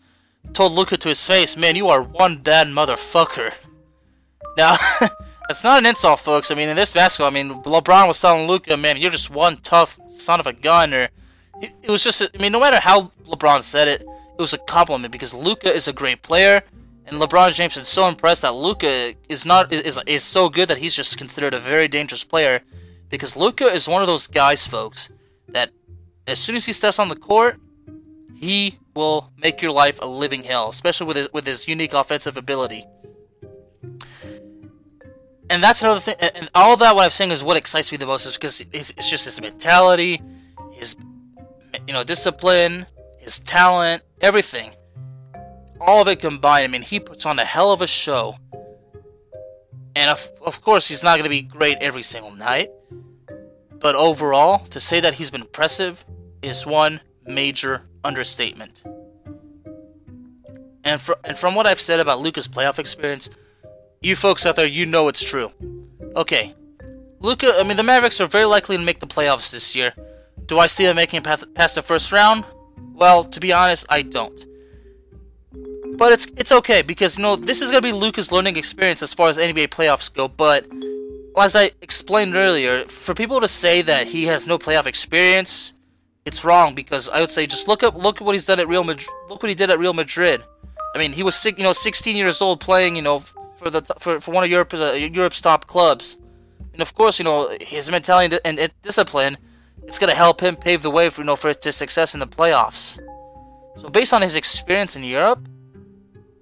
told 0.53 0.73
Luka 0.73 0.97
to 0.97 1.09
his 1.09 1.25
face, 1.25 1.55
man, 1.55 1.75
you 1.75 1.89
are 1.89 2.01
one 2.01 2.37
bad 2.37 2.67
motherfucker. 2.67 3.53
Now, 4.57 4.77
it's 5.49 5.65
not 5.65 5.79
an 5.79 5.85
insult, 5.85 6.21
folks. 6.21 6.49
I 6.49 6.55
mean, 6.55 6.69
in 6.69 6.77
this 6.77 6.93
basketball, 6.93 7.29
I 7.29 7.33
mean, 7.33 7.61
LeBron 7.63 8.07
was 8.07 8.21
telling 8.21 8.47
Luka, 8.47 8.77
man, 8.77 8.95
you're 8.95 9.11
just 9.11 9.29
one 9.29 9.57
tough 9.57 9.99
son 10.07 10.39
of 10.39 10.47
a 10.47 10.53
gun. 10.53 10.93
Or 10.93 11.09
it 11.61 11.89
was 11.89 12.01
just, 12.01 12.21
I 12.21 12.41
mean, 12.41 12.53
no 12.53 12.61
matter 12.61 12.79
how 12.79 13.11
LeBron 13.25 13.63
said 13.63 13.89
it, 13.89 14.01
it 14.01 14.41
was 14.41 14.53
a 14.53 14.57
compliment 14.59 15.11
because 15.11 15.33
Luka 15.33 15.73
is 15.73 15.89
a 15.89 15.93
great 15.93 16.21
player, 16.21 16.61
and 17.07 17.21
LeBron 17.21 17.53
James 17.53 17.77
is 17.77 17.87
so 17.87 18.07
impressed 18.07 18.41
that 18.41 18.55
Luka 18.55 19.13
is 19.29 19.45
not 19.45 19.71
is 19.71 19.99
is 20.05 20.23
so 20.23 20.49
good 20.49 20.67
that 20.69 20.77
he's 20.77 20.95
just 20.95 21.17
considered 21.17 21.53
a 21.53 21.59
very 21.59 21.87
dangerous 21.87 22.23
player. 22.23 22.61
Because 23.09 23.35
Luka 23.35 23.65
is 23.65 23.87
one 23.87 24.01
of 24.01 24.07
those 24.07 24.27
guys, 24.27 24.65
folks, 24.65 25.09
that 25.49 25.69
as 26.27 26.39
soon 26.39 26.55
as 26.55 26.65
he 26.65 26.73
steps 26.73 26.97
on 26.97 27.07
the 27.07 27.15
court, 27.15 27.59
he 28.35 28.79
will 28.95 29.31
make 29.37 29.61
your 29.61 29.71
life 29.71 29.99
a 30.01 30.07
living 30.07 30.43
hell, 30.43 30.69
especially 30.69 31.05
with 31.05 31.17
his, 31.17 31.33
with 31.33 31.45
his 31.45 31.67
unique 31.67 31.93
offensive 31.93 32.35
ability 32.35 32.85
and 35.49 35.61
that's 35.61 35.81
another 35.81 35.99
thing. 35.99 36.15
And 36.19 36.49
all 36.55 36.77
that 36.77 36.95
what 36.95 37.03
I'm 37.05 37.11
saying 37.11 37.31
is 37.31 37.43
what 37.43 37.57
excites 37.57 37.91
me 37.91 37.97
the 37.97 38.05
most 38.05 38.25
is 38.25 38.33
because 38.33 38.61
it's, 38.71 38.91
it's 38.91 39.09
just 39.09 39.25
his 39.25 39.39
mentality, 39.39 40.21
his 40.71 40.95
you 41.87 41.93
know 41.93 42.03
discipline, 42.03 42.85
his 43.19 43.39
talent, 43.39 44.03
everything. 44.21 44.74
All 45.79 46.01
of 46.01 46.07
it 46.07 46.19
combined. 46.21 46.63
I 46.63 46.67
mean, 46.67 46.81
he 46.81 46.99
puts 46.99 47.25
on 47.25 47.39
a 47.39 47.45
hell 47.45 47.71
of 47.71 47.81
a 47.81 47.87
show. 47.87 48.35
And 49.95 50.11
of, 50.11 50.31
of 50.45 50.61
course, 50.61 50.87
he's 50.87 51.03
not 51.03 51.17
going 51.17 51.23
to 51.23 51.29
be 51.29 51.41
great 51.41 51.77
every 51.79 52.03
single 52.03 52.31
night. 52.31 52.69
But 53.79 53.95
overall, 53.95 54.59
to 54.59 54.79
say 54.79 54.99
that 54.99 55.15
he's 55.15 55.29
been 55.29 55.41
impressive 55.41 56.03
is 56.41 56.65
one 56.65 57.01
major 57.25 57.83
understatement. 58.03 58.83
And, 60.83 61.01
for, 61.01 61.17
and 61.23 61.37
from 61.37 61.55
what 61.55 61.65
I've 61.65 61.81
said 61.81 61.99
about 61.99 62.19
Luka's 62.19 62.47
playoff 62.47 62.79
experience, 62.79 63.29
you 64.01 64.15
folks 64.15 64.45
out 64.45 64.55
there, 64.55 64.67
you 64.67 64.85
know 64.85 65.07
it's 65.07 65.23
true. 65.23 65.51
Okay. 66.15 66.53
Luka, 67.19 67.53
I 67.57 67.63
mean, 67.63 67.77
the 67.77 67.83
Mavericks 67.83 68.21
are 68.21 68.27
very 68.27 68.45
likely 68.45 68.77
to 68.77 68.83
make 68.83 68.99
the 68.99 69.07
playoffs 69.07 69.51
this 69.51 69.75
year. 69.75 69.93
Do 70.45 70.59
I 70.59 70.67
see 70.67 70.85
them 70.85 70.95
making 70.95 71.23
it 71.23 71.53
past 71.55 71.75
the 71.75 71.81
first 71.81 72.11
round? 72.11 72.45
Well, 72.93 73.23
to 73.23 73.39
be 73.39 73.51
honest, 73.51 73.85
I 73.89 74.03
don't. 74.03 74.45
But 75.97 76.11
it's 76.11 76.27
it's 76.37 76.51
okay 76.51 76.81
because 76.81 77.17
you 77.17 77.23
know 77.23 77.35
this 77.35 77.61
is 77.61 77.71
gonna 77.71 77.81
be 77.81 77.91
Luka's 77.91 78.31
learning 78.31 78.57
experience 78.57 79.01
as 79.01 79.13
far 79.13 79.29
as 79.29 79.37
NBA 79.37 79.69
playoffs 79.69 80.13
go. 80.13 80.27
But 80.27 80.65
as 81.37 81.55
I 81.55 81.71
explained 81.81 82.35
earlier, 82.35 82.85
for 82.85 83.13
people 83.13 83.39
to 83.41 83.47
say 83.47 83.81
that 83.81 84.07
he 84.07 84.25
has 84.25 84.47
no 84.47 84.57
playoff 84.57 84.85
experience, 84.85 85.73
it's 86.25 86.43
wrong 86.43 86.73
because 86.75 87.09
I 87.09 87.21
would 87.21 87.29
say 87.29 87.45
just 87.47 87.67
look 87.67 87.83
up 87.83 87.95
look 87.95 88.21
at 88.21 88.25
what 88.25 88.35
he's 88.35 88.45
done 88.45 88.59
at 88.59 88.67
Real 88.67 88.83
Madrid. 88.83 89.09
Look 89.29 89.41
what 89.43 89.49
he 89.49 89.55
did 89.55 89.69
at 89.69 89.79
Real 89.79 89.93
Madrid. 89.93 90.43
I 90.93 90.97
mean, 90.97 91.11
he 91.13 91.23
was 91.23 91.43
you 91.45 91.63
know 91.63 91.73
16 91.73 92.15
years 92.15 92.41
old 92.41 92.59
playing 92.59 92.95
you 92.95 93.01
know 93.01 93.19
for 93.19 93.69
the 93.69 93.81
for, 93.99 94.19
for 94.19 94.31
one 94.31 94.43
of 94.43 94.49
Europe's 94.49 94.79
uh, 94.79 94.93
Europe's 94.93 95.41
top 95.41 95.67
clubs. 95.67 96.17
And 96.73 96.81
of 96.81 96.93
course, 96.93 97.19
you 97.19 97.25
know 97.25 97.55
his 97.61 97.89
mentality 97.89 98.37
and, 98.43 98.59
and 98.59 98.71
discipline. 98.81 99.37
It's 99.83 99.99
gonna 99.99 100.15
help 100.15 100.41
him 100.41 100.55
pave 100.55 100.81
the 100.81 100.89
way 100.89 101.09
for 101.09 101.21
you 101.21 101.27
know 101.27 101.35
for 101.35 101.53
his 101.53 101.75
success 101.75 102.13
in 102.13 102.19
the 102.19 102.27
playoffs. 102.27 102.99
So 103.75 103.89
based 103.89 104.13
on 104.13 104.21
his 104.21 104.35
experience 104.35 104.95
in 104.95 105.03
Europe, 105.03 105.47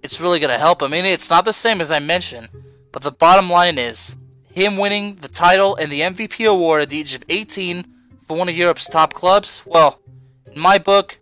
it's 0.03 0.21
really 0.21 0.39
gonna 0.39 0.59
help. 0.59 0.83
I 0.83 0.87
mean, 0.87 1.05
it's 1.05 1.29
not 1.29 1.45
the 1.45 1.53
same 1.53 1.81
as 1.81 1.89
I 1.89 1.99
mentioned, 1.99 2.49
but 2.91 3.01
the 3.01 3.11
bottom 3.11 3.49
line 3.49 3.77
is 3.77 4.15
him 4.43 4.77
winning 4.77 5.15
the 5.15 5.27
title 5.27 5.75
and 5.75 5.91
the 5.91 6.01
MVP 6.01 6.47
award 6.47 6.83
at 6.83 6.89
the 6.89 6.99
age 6.99 7.15
of 7.15 7.23
18 7.27 7.85
for 8.21 8.37
one 8.37 8.49
of 8.49 8.55
Europe's 8.55 8.87
top 8.87 9.13
clubs. 9.13 9.63
Well, 9.65 9.99
in 10.51 10.59
my 10.59 10.77
book, 10.77 11.19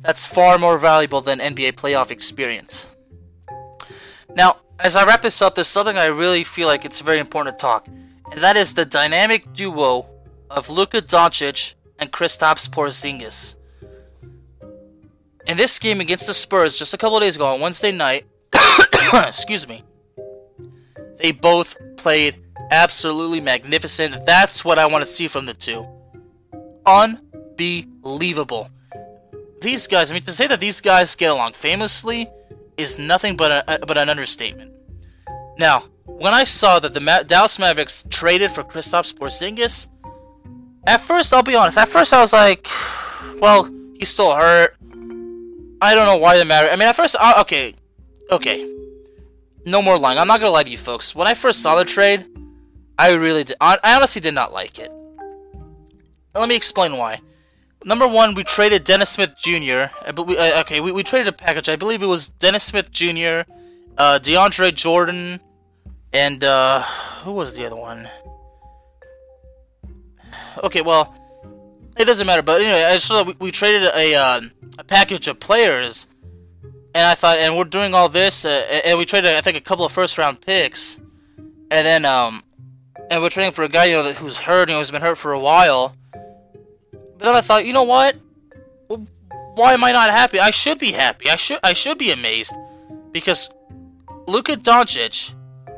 that's 0.00 0.24
far 0.26 0.58
more 0.58 0.78
valuable 0.78 1.20
than 1.20 1.40
NBA 1.40 1.72
playoff 1.72 2.10
experience. 2.10 2.86
Now, 4.34 4.56
as 4.78 4.96
I 4.96 5.04
wrap 5.04 5.20
this 5.22 5.42
up, 5.42 5.54
there's 5.54 5.66
something 5.66 5.98
I 5.98 6.06
really 6.06 6.44
feel 6.44 6.68
like 6.68 6.84
it's 6.84 7.00
very 7.00 7.18
important 7.18 7.58
to 7.58 7.62
talk, 7.62 7.86
and 7.86 8.40
that 8.40 8.56
is 8.56 8.72
the 8.72 8.86
dynamic 8.86 9.52
duo 9.52 10.06
of 10.48 10.70
Luka 10.70 11.02
Doncic 11.02 11.74
and 11.98 12.10
Kristaps 12.10 12.68
Porzingis. 12.68 13.56
In 15.46 15.56
this 15.56 15.78
game 15.78 16.00
against 16.00 16.26
the 16.26 16.34
Spurs 16.34 16.78
just 16.78 16.94
a 16.94 16.98
couple 16.98 17.16
of 17.16 17.22
days 17.22 17.36
ago 17.36 17.46
on 17.46 17.60
Wednesday 17.60 17.92
night, 17.92 18.26
excuse 19.14 19.66
me, 19.68 19.84
they 21.18 21.32
both 21.32 21.76
played 21.96 22.36
absolutely 22.70 23.40
magnificent. 23.40 24.24
That's 24.26 24.64
what 24.64 24.78
I 24.78 24.86
want 24.86 25.02
to 25.02 25.10
see 25.10 25.28
from 25.28 25.46
the 25.46 25.54
two. 25.54 25.86
Unbelievable. 26.86 28.70
These 29.60 29.86
guys, 29.86 30.10
I 30.10 30.14
mean, 30.14 30.22
to 30.22 30.32
say 30.32 30.46
that 30.46 30.60
these 30.60 30.80
guys 30.80 31.14
get 31.14 31.30
along 31.30 31.52
famously 31.52 32.28
is 32.76 32.98
nothing 32.98 33.36
but 33.36 33.64
a, 33.68 33.84
but 33.86 33.98
an 33.98 34.08
understatement. 34.08 34.72
Now, 35.58 35.84
when 36.04 36.32
I 36.32 36.44
saw 36.44 36.78
that 36.80 36.94
the 36.94 37.00
Ma- 37.00 37.22
Dallas 37.22 37.58
Mavericks 37.58 38.04
traded 38.08 38.50
for 38.50 38.64
Kristaps 38.64 39.12
Porzingis, 39.12 39.86
at 40.86 41.00
first, 41.02 41.34
I'll 41.34 41.42
be 41.42 41.54
honest. 41.54 41.76
At 41.76 41.88
first, 41.88 42.14
I 42.14 42.20
was 42.20 42.32
like, 42.32 42.66
"Well, 43.40 43.68
he's 43.98 44.08
still 44.08 44.34
hurt. 44.34 44.76
I 45.80 45.94
don't 45.94 46.06
know 46.06 46.16
why 46.16 46.38
the 46.38 46.44
Mavericks." 46.44 46.74
I 46.74 46.76
mean, 46.76 46.88
at 46.88 46.96
first, 46.96 47.16
uh, 47.18 47.34
okay, 47.40 47.74
okay, 48.30 48.68
no 49.64 49.82
more 49.82 49.98
lying. 49.98 50.18
I'm 50.18 50.28
not 50.28 50.40
gonna 50.40 50.52
lie 50.52 50.62
to 50.62 50.70
you, 50.70 50.78
folks. 50.78 51.14
When 51.14 51.26
I 51.26 51.34
first 51.34 51.62
saw 51.62 51.76
the 51.76 51.84
trade, 51.84 52.26
I 52.98 53.14
really 53.14 53.44
did. 53.44 53.56
I 53.60 53.78
honestly 53.84 54.20
did 54.20 54.34
not 54.34 54.52
like 54.52 54.78
it. 54.78 54.92
Let 56.34 56.48
me 56.48 56.56
explain 56.56 56.96
why. 56.96 57.20
Number 57.84 58.06
one, 58.06 58.34
we 58.34 58.44
traded 58.44 58.84
Dennis 58.84 59.10
Smith 59.10 59.34
Jr. 59.38 59.86
But 60.14 60.26
we, 60.26 60.36
uh, 60.36 60.60
okay, 60.60 60.80
we, 60.80 60.92
we 60.92 61.02
traded 61.02 61.28
a 61.28 61.32
package. 61.32 61.68
I 61.68 61.76
believe 61.76 62.02
it 62.02 62.06
was 62.06 62.28
Dennis 62.28 62.62
Smith 62.62 62.90
Jr., 62.92 63.42
uh, 63.96 64.18
DeAndre 64.20 64.74
Jordan, 64.74 65.40
and 66.12 66.44
uh, 66.44 66.82
who 67.22 67.32
was 67.32 67.54
the 67.54 67.64
other 67.64 67.76
one? 67.76 68.08
Okay, 70.62 70.82
well, 70.82 71.14
it 72.00 72.06
doesn't 72.06 72.26
matter. 72.26 72.42
But 72.42 72.62
anyway, 72.62 72.84
I 72.84 72.96
saw 72.96 73.22
we, 73.22 73.34
we 73.38 73.50
traded 73.50 73.82
a 73.82 74.14
uh, 74.14 74.40
a 74.78 74.84
package 74.84 75.28
of 75.28 75.38
players, 75.38 76.06
and 76.94 77.04
I 77.04 77.14
thought, 77.14 77.38
and 77.38 77.56
we're 77.56 77.64
doing 77.64 77.94
all 77.94 78.08
this, 78.08 78.44
uh, 78.44 78.80
and 78.84 78.98
we 78.98 79.04
traded 79.04 79.36
I 79.36 79.40
think 79.40 79.56
a 79.56 79.60
couple 79.60 79.84
of 79.84 79.92
first 79.92 80.16
round 80.16 80.40
picks, 80.40 80.98
and 81.70 81.86
then 81.86 82.04
um, 82.04 82.42
and 83.10 83.22
we're 83.22 83.28
trading 83.28 83.52
for 83.52 83.64
a 83.64 83.68
guy 83.68 83.86
you 83.86 84.02
know 84.02 84.12
who's 84.12 84.38
hurt, 84.38 84.68
you 84.68 84.74
know, 84.74 84.80
who's 84.80 84.90
been 84.90 85.02
hurt 85.02 85.18
for 85.18 85.32
a 85.32 85.40
while. 85.40 85.94
But 86.92 87.26
then 87.26 87.34
I 87.34 87.42
thought, 87.42 87.66
you 87.66 87.74
know 87.74 87.82
what? 87.82 88.16
Why 89.54 89.74
am 89.74 89.84
I 89.84 89.92
not 89.92 90.10
happy? 90.10 90.40
I 90.40 90.50
should 90.50 90.78
be 90.78 90.92
happy. 90.92 91.28
I 91.28 91.36
should 91.36 91.60
I 91.62 91.74
should 91.74 91.98
be 91.98 92.12
amazed 92.12 92.54
because 93.12 93.50
Luka 94.26 94.56
Doncic 94.56 95.34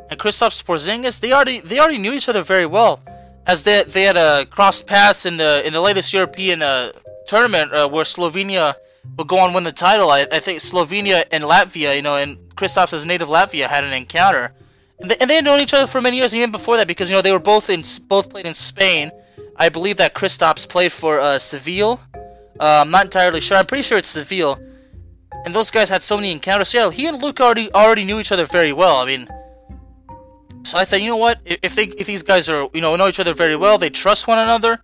and 0.08 0.20
Kristaps 0.20 0.62
Porzingis 0.62 1.18
they 1.18 1.32
already 1.32 1.58
they 1.60 1.80
already 1.80 1.98
knew 1.98 2.12
each 2.12 2.28
other 2.28 2.42
very 2.42 2.66
well 2.66 3.00
as 3.46 3.62
they 3.62 3.82
they 3.84 4.02
had 4.02 4.16
a 4.16 4.46
crossed 4.46 4.86
paths 4.86 5.26
in 5.26 5.36
the 5.36 5.66
in 5.66 5.72
the 5.72 5.80
latest 5.80 6.12
European 6.12 6.62
uh, 6.62 6.92
tournament 7.26 7.72
uh, 7.72 7.88
where 7.88 8.04
Slovenia 8.04 8.74
would 9.16 9.28
go 9.28 9.38
on 9.38 9.52
win 9.52 9.64
the 9.64 9.72
title. 9.72 10.10
I, 10.10 10.26
I 10.30 10.40
think 10.40 10.60
Slovenia 10.60 11.24
and 11.32 11.44
Latvia, 11.44 11.96
you 11.96 12.02
know, 12.02 12.16
and 12.16 12.36
Kristaps' 12.56 13.04
native 13.04 13.28
Latvia 13.28 13.66
had 13.66 13.84
an 13.84 13.92
encounter, 13.92 14.52
and 15.00 15.10
they, 15.10 15.16
and 15.18 15.28
they 15.28 15.36
had 15.36 15.44
known 15.44 15.60
each 15.60 15.74
other 15.74 15.86
for 15.86 16.00
many 16.00 16.18
years, 16.18 16.34
even 16.34 16.52
before 16.52 16.76
that, 16.76 16.86
because 16.86 17.10
you 17.10 17.16
know 17.16 17.22
they 17.22 17.32
were 17.32 17.38
both 17.38 17.70
in 17.70 17.82
both 18.06 18.30
played 18.30 18.46
in 18.46 18.54
Spain. 18.54 19.10
I 19.56 19.68
believe 19.68 19.98
that 19.98 20.14
Kristaps 20.14 20.68
played 20.68 20.92
for 20.92 21.20
uh, 21.20 21.38
Seville. 21.38 22.00
Uh, 22.58 22.80
I'm 22.82 22.90
not 22.90 23.06
entirely 23.06 23.40
sure. 23.40 23.56
I'm 23.56 23.66
pretty 23.66 23.82
sure 23.82 23.98
it's 23.98 24.08
Seville. 24.08 24.58
And 25.44 25.54
those 25.54 25.70
guys 25.70 25.88
had 25.88 26.02
so 26.02 26.16
many 26.16 26.30
encounters. 26.30 26.68
So 26.68 26.78
yeah, 26.78 26.90
he 26.90 27.06
and 27.06 27.20
Luke 27.20 27.40
already 27.40 27.72
already 27.72 28.04
knew 28.04 28.20
each 28.20 28.32
other 28.32 28.46
very 28.46 28.72
well. 28.72 28.96
I 28.96 29.06
mean, 29.06 29.28
so 30.64 30.78
I 30.78 30.84
thought, 30.84 31.02
you 31.02 31.10
know 31.10 31.16
what? 31.16 31.40
If 31.44 31.74
they 31.74 31.84
if 31.84 32.06
these 32.06 32.22
guys 32.22 32.48
are 32.48 32.68
you 32.72 32.80
know 32.80 32.96
know 32.96 33.08
each 33.08 33.20
other 33.20 33.34
very 33.34 33.56
well, 33.56 33.78
they 33.78 33.90
trust 33.90 34.26
one 34.26 34.38
another. 34.38 34.80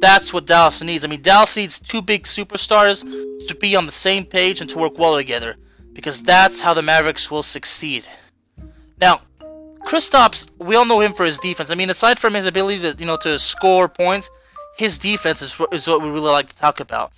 That's 0.00 0.32
what 0.32 0.46
Dallas 0.46 0.82
needs. 0.82 1.04
I 1.04 1.08
mean, 1.08 1.20
Dallas 1.20 1.56
needs 1.56 1.78
two 1.78 2.00
big 2.00 2.24
superstars 2.24 3.02
to 3.48 3.54
be 3.54 3.76
on 3.76 3.86
the 3.86 3.92
same 3.92 4.24
page 4.24 4.60
and 4.60 4.70
to 4.70 4.78
work 4.78 4.98
well 4.98 5.16
together, 5.16 5.56
because 5.92 6.22
that's 6.22 6.60
how 6.60 6.72
the 6.72 6.82
Mavericks 6.82 7.30
will 7.30 7.42
succeed. 7.42 8.04
Now, 8.98 9.20
Kristaps, 9.84 10.48
we 10.58 10.74
all 10.76 10.86
know 10.86 11.00
him 11.00 11.12
for 11.12 11.24
his 11.24 11.38
defense. 11.38 11.70
I 11.70 11.74
mean, 11.74 11.90
aside 11.90 12.18
from 12.18 12.34
his 12.34 12.46
ability 12.46 12.80
to 12.80 12.96
you 12.98 13.06
know 13.06 13.18
to 13.18 13.38
score 13.38 13.88
points, 13.88 14.30
his 14.76 14.98
defense 14.98 15.42
is 15.42 15.60
is 15.72 15.86
what 15.86 16.00
we 16.00 16.08
really 16.08 16.30
like 16.30 16.48
to 16.48 16.56
talk 16.56 16.80
about. 16.80 17.12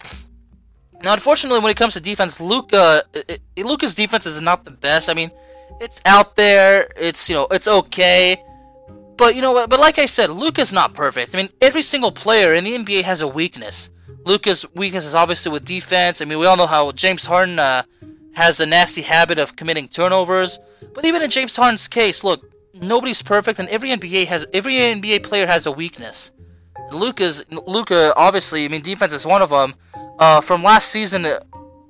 Now, 1.03 1.12
unfortunately, 1.12 1.61
when 1.61 1.71
it 1.71 1.77
comes 1.77 1.95
to 1.95 2.01
defense, 2.01 2.41
Luka, 2.41 3.03
Luka's 3.57 3.95
defense 3.95 4.25
is 4.25 4.41
not 4.41 4.65
the 4.65 4.71
best. 4.71 5.09
I 5.09 5.15
mean, 5.15 5.31
it's 5.83 6.01
out 6.07 6.37
there. 6.37 6.88
It's 6.97 7.29
you 7.29 7.35
know 7.35 7.47
it's 7.51 7.68
okay. 7.68 8.42
But 9.16 9.35
you 9.35 9.42
know 9.42 9.53
what? 9.53 9.68
But 9.68 9.81
like 9.81 9.99
I 9.99 10.07
said, 10.07 10.31
Luka's 10.31 10.73
not 10.73 10.95
perfect. 10.95 11.35
I 11.35 11.38
mean, 11.38 11.51
every 11.61 11.83
single 11.83 12.12
player 12.12 12.55
in 12.55 12.64
the 12.64 12.73
NBA 12.73 13.03
has 13.03 13.21
a 13.21 13.29
weakness. 13.29 13.90
Luka's 14.25 14.64
weakness 14.75 15.05
is 15.05 15.14
obviously 15.14 15.53
with 15.53 15.64
defense. 15.64 16.23
I 16.23 16.25
mean, 16.25 16.38
we 16.38 16.47
all 16.47 16.57
know 16.57 16.66
how 16.66 16.92
James 16.92 17.27
Harden 17.27 17.59
uh, 17.59 17.83
has 18.35 18.61
a 18.61 18.66
nasty 18.66 19.03
habit 19.03 19.38
of 19.38 19.57
committing 19.57 19.88
turnovers. 19.88 20.59
But 20.95 21.05
even 21.05 21.23
in 21.23 21.31
James 21.31 21.57
Harden's 21.57 21.88
case, 21.88 22.25
look, 22.25 22.49
nobody's 22.73 23.23
perfect, 23.23 23.59
and 23.59 23.68
every 23.68 23.90
NBA 23.90 24.27
has 24.27 24.47
every 24.55 24.75
NBA 24.75 25.25
player 25.25 25.47
has 25.47 25.66
a 25.66 25.73
weakness. 25.73 26.31
Luka's 26.92 27.45
Luka 27.51 28.12
obviously, 28.16 28.64
I 28.64 28.68
mean, 28.68 28.83
defense 28.83 29.12
is 29.12 29.27
one 29.27 29.42
of 29.42 29.51
them. 29.51 29.75
Uh, 30.18 30.40
from 30.40 30.62
last 30.62 30.90
season, 30.90 31.27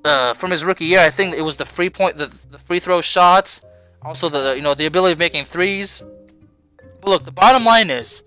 uh, 0.05 0.33
from 0.33 0.49
his 0.49 0.63
rookie 0.63 0.85
year, 0.85 0.99
I 0.99 1.09
think 1.11 1.35
it 1.35 1.41
was 1.41 1.57
the 1.57 1.65
free 1.65 1.89
point, 1.89 2.17
the, 2.17 2.33
the 2.49 2.57
free 2.57 2.79
throw 2.79 2.99
shots 3.01 3.61
also, 4.03 4.29
the 4.29 4.55
you 4.55 4.61
know 4.61 4.73
the 4.73 4.85
ability 4.85 5.13
of 5.13 5.19
making 5.19 5.45
threes. 5.45 6.03
But 7.01 7.09
look, 7.09 7.25
the 7.25 7.31
bottom 7.31 7.65
line 7.65 7.89
is, 7.89 8.23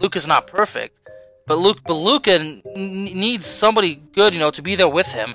Luke 0.00 0.16
is 0.16 0.26
not 0.26 0.46
perfect, 0.46 0.98
but 1.46 1.58
Luke, 1.58 1.80
but 1.86 1.94
Luka 1.94 2.32
n- 2.32 2.62
needs 2.74 3.46
somebody 3.46 3.96
good, 4.14 4.34
you 4.34 4.40
know, 4.40 4.50
to 4.50 4.62
be 4.62 4.74
there 4.74 4.88
with 4.88 5.08
him. 5.08 5.34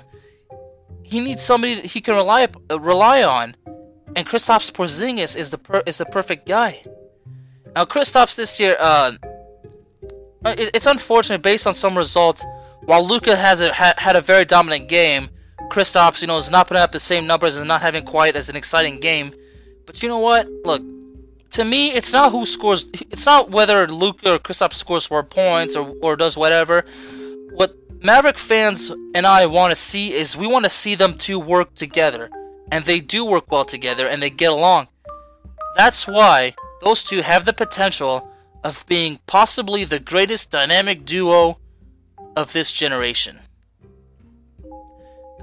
He 1.02 1.20
needs 1.20 1.42
somebody 1.42 1.76
he 1.76 2.00
can 2.00 2.14
rely 2.14 2.48
uh, 2.70 2.80
rely 2.80 3.22
on, 3.22 3.56
and 4.14 4.26
Kristaps 4.26 4.70
Porzingis 4.72 5.36
is 5.36 5.50
the 5.50 5.58
per- 5.58 5.82
is 5.86 5.98
the 5.98 6.06
perfect 6.06 6.46
guy. 6.46 6.82
Now, 7.74 7.84
Kristaps 7.84 8.34
this 8.34 8.58
year, 8.58 8.76
uh, 8.78 9.12
uh, 10.44 10.54
it, 10.56 10.70
it's 10.74 10.86
unfortunate 10.86 11.42
based 11.42 11.66
on 11.66 11.74
some 11.74 11.96
results. 11.96 12.44
While 12.84 13.06
Luka 13.06 13.36
has 13.36 13.60
a, 13.60 13.72
ha- 13.72 13.94
had 13.98 14.16
a 14.16 14.20
very 14.20 14.44
dominant 14.44 14.88
game, 14.88 15.28
Kristaps, 15.70 16.20
you 16.22 16.26
know, 16.26 16.38
is 16.38 16.50
not 16.50 16.68
putting 16.68 16.82
up 16.82 16.92
the 16.92 17.00
same 17.00 17.26
numbers 17.26 17.56
and 17.56 17.68
not 17.68 17.82
having 17.82 18.04
quite 18.04 18.34
as 18.34 18.48
an 18.48 18.56
exciting 18.56 18.98
game. 18.98 19.32
But 19.88 20.02
you 20.02 20.08
know 20.10 20.18
what? 20.18 20.46
Look, 20.66 20.82
to 21.52 21.64
me, 21.64 21.92
it's 21.92 22.12
not 22.12 22.30
who 22.30 22.44
scores. 22.44 22.86
It's 23.10 23.24
not 23.24 23.50
whether 23.50 23.88
Luka 23.88 24.34
or 24.34 24.38
Kristaps 24.38 24.74
scores 24.74 25.10
more 25.10 25.22
points 25.22 25.74
or, 25.74 25.94
or 26.02 26.14
does 26.14 26.36
whatever. 26.36 26.84
What 27.52 27.74
Maverick 28.04 28.36
fans 28.36 28.92
and 29.14 29.26
I 29.26 29.46
want 29.46 29.70
to 29.70 29.76
see 29.76 30.12
is 30.12 30.36
we 30.36 30.46
want 30.46 30.66
to 30.66 30.70
see 30.70 30.94
them 30.94 31.14
two 31.14 31.38
work 31.38 31.74
together. 31.74 32.28
And 32.70 32.84
they 32.84 33.00
do 33.00 33.24
work 33.24 33.50
well 33.50 33.64
together 33.64 34.06
and 34.06 34.20
they 34.20 34.28
get 34.28 34.52
along. 34.52 34.88
That's 35.74 36.06
why 36.06 36.54
those 36.82 37.02
two 37.02 37.22
have 37.22 37.46
the 37.46 37.54
potential 37.54 38.30
of 38.62 38.84
being 38.88 39.20
possibly 39.26 39.84
the 39.84 40.00
greatest 40.00 40.50
dynamic 40.50 41.06
duo 41.06 41.60
of 42.36 42.52
this 42.52 42.72
generation. 42.72 43.38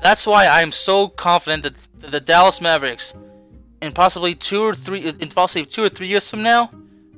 That's 0.04 0.28
why 0.28 0.46
I'm 0.46 0.72
so 0.72 1.08
confident 1.08 1.64
that 1.64 2.12
the 2.12 2.20
Dallas 2.20 2.62
Mavericks 2.62 3.16
in 3.82 3.92
possibly 3.92 4.36
two 4.36 4.62
or 4.62 4.74
three, 4.74 5.08
uh, 5.08 5.14
in 5.20 5.30
possibly 5.30 5.66
two 5.66 5.84
or 5.84 5.90
three 5.90 6.08
years 6.08 6.30
from 6.30 6.44
now, 6.44 6.72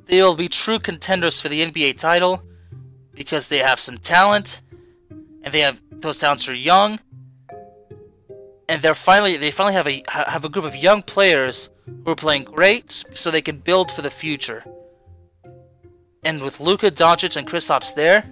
they'll 0.06 0.36
be 0.36 0.48
true 0.48 0.78
contenders 0.78 1.40
for 1.40 1.48
the 1.48 1.62
NBA 1.62 1.98
title 1.98 2.42
because 3.14 3.48
they 3.48 3.58
have 3.58 3.80
some 3.80 3.98
talent, 3.98 4.62
and 5.42 5.52
they 5.52 5.60
have 5.60 5.80
those 5.90 6.18
talents 6.18 6.48
are 6.48 6.54
young, 6.54 7.00
and 8.68 8.82
they're 8.82 8.94
finally 8.94 9.36
they 9.36 9.50
finally 9.50 9.74
have 9.74 9.88
a 9.88 10.02
have 10.08 10.44
a 10.44 10.48
group 10.48 10.64
of 10.64 10.76
young 10.76 11.02
players 11.02 11.70
who 12.04 12.10
are 12.12 12.16
playing 12.16 12.44
great, 12.44 13.04
so 13.14 13.30
they 13.30 13.42
can 13.42 13.58
build 13.58 13.90
for 13.90 14.02
the 14.02 14.10
future. 14.10 14.64
And 16.24 16.42
with 16.42 16.60
Luka 16.60 16.90
Doncic 16.90 17.36
and 17.36 17.46
Kristaps 17.46 17.94
there, 17.94 18.28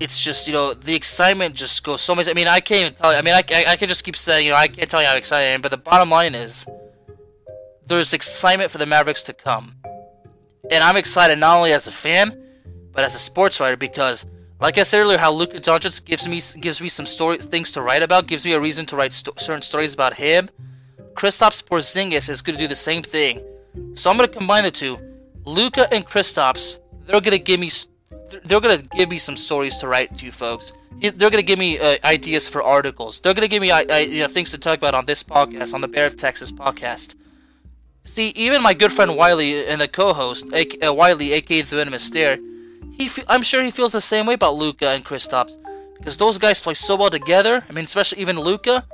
it's 0.00 0.22
just 0.22 0.46
you 0.46 0.52
know 0.52 0.74
the 0.74 0.94
excitement 0.94 1.54
just 1.54 1.82
goes 1.84 2.00
so 2.00 2.14
much. 2.14 2.28
I 2.28 2.32
mean, 2.32 2.48
I 2.48 2.60
can't 2.60 2.80
even 2.82 2.94
tell 2.94 3.12
you. 3.12 3.18
I 3.18 3.22
mean, 3.22 3.34
I, 3.34 3.42
I, 3.50 3.72
I 3.72 3.76
can 3.76 3.88
just 3.88 4.04
keep 4.04 4.16
saying 4.16 4.46
you 4.46 4.52
know 4.52 4.58
I 4.58 4.68
can't 4.68 4.90
tell 4.90 5.00
you 5.00 5.08
how 5.08 5.16
excited 5.16 5.46
I 5.46 5.50
am. 5.50 5.60
But 5.60 5.70
the 5.70 5.78
bottom 5.78 6.10
line 6.10 6.34
is 6.34 6.66
there's 7.86 8.12
excitement 8.12 8.70
for 8.70 8.78
the 8.78 8.86
Mavericks 8.86 9.22
to 9.24 9.32
come, 9.32 9.76
and 10.70 10.84
I'm 10.84 10.96
excited 10.96 11.38
not 11.38 11.56
only 11.56 11.72
as 11.72 11.86
a 11.86 11.92
fan 11.92 12.44
but 12.98 13.04
as 13.04 13.14
a 13.14 13.18
sports 13.18 13.60
writer 13.60 13.76
because, 13.76 14.26
like 14.60 14.76
I 14.76 14.82
said 14.82 15.02
earlier, 15.02 15.18
how 15.18 15.30
Luka 15.30 15.60
Doncic 15.60 16.04
gives 16.04 16.26
me 16.26 16.40
gives 16.60 16.80
me 16.80 16.88
some 16.88 17.06
story 17.06 17.38
things 17.38 17.70
to 17.70 17.80
write 17.80 18.02
about, 18.02 18.26
gives 18.26 18.44
me 18.44 18.54
a 18.54 18.60
reason 18.60 18.86
to 18.86 18.96
write 18.96 19.12
st- 19.12 19.38
certain 19.38 19.62
stories 19.62 19.94
about 19.94 20.14
him. 20.14 20.50
Kristaps 21.14 21.62
Porzingis 21.62 22.28
is 22.28 22.42
going 22.42 22.56
to 22.56 22.64
do 22.64 22.66
the 22.66 22.74
same 22.74 23.04
thing. 23.04 23.40
So 23.94 24.10
I'm 24.10 24.16
going 24.16 24.28
to 24.28 24.36
combine 24.36 24.64
the 24.64 24.72
two. 24.72 24.98
Luka 25.44 25.86
and 25.94 26.04
Kristaps, 26.04 26.78
they're 27.06 27.20
going 27.20 27.38
to 27.38 27.38
give 27.38 27.60
me 27.60 27.70
they're 28.44 28.60
gonna 28.60 28.82
give 28.96 29.10
me 29.10 29.18
some 29.18 29.36
stories 29.36 29.76
to 29.78 29.88
write 29.88 30.14
to 30.18 30.24
you 30.26 30.32
folks. 30.32 30.72
They're 31.00 31.30
gonna 31.30 31.42
give 31.42 31.58
me 31.58 31.78
uh, 31.78 31.96
ideas 32.04 32.48
for 32.48 32.62
articles. 32.62 33.20
They're 33.20 33.34
gonna 33.34 33.48
give 33.48 33.62
me 33.62 33.70
uh, 33.70 33.96
you 33.98 34.22
know, 34.22 34.28
things 34.28 34.50
to 34.50 34.58
talk 34.58 34.78
about 34.78 34.94
on 34.94 35.06
this 35.06 35.22
podcast, 35.22 35.74
on 35.74 35.80
the 35.80 35.88
Bear 35.88 36.06
of 36.06 36.16
Texas 36.16 36.50
podcast. 36.52 37.14
See, 38.04 38.28
even 38.30 38.62
my 38.62 38.74
good 38.74 38.92
friend 38.92 39.16
Wiley 39.16 39.66
and 39.66 39.80
the 39.80 39.88
co-host, 39.88 40.46
uh, 40.54 40.94
Wiley, 40.94 41.32
aka 41.32 41.60
the 41.62 41.76
Venomous 41.76 42.04
Stare, 42.04 42.38
he 42.96 43.06
fe- 43.08 43.24
I'm 43.28 43.42
sure 43.42 43.62
he 43.62 43.70
feels 43.70 43.92
the 43.92 44.00
same 44.00 44.26
way 44.26 44.34
about 44.34 44.54
Luka 44.56 44.88
and 44.90 45.04
Kristaps. 45.04 45.56
because 45.98 46.16
those 46.16 46.38
guys 46.38 46.60
play 46.62 46.74
so 46.74 46.96
well 46.96 47.10
together. 47.10 47.64
I 47.68 47.72
mean, 47.72 47.84
especially 47.84 48.20
even 48.20 48.38
Luka, 48.38 48.84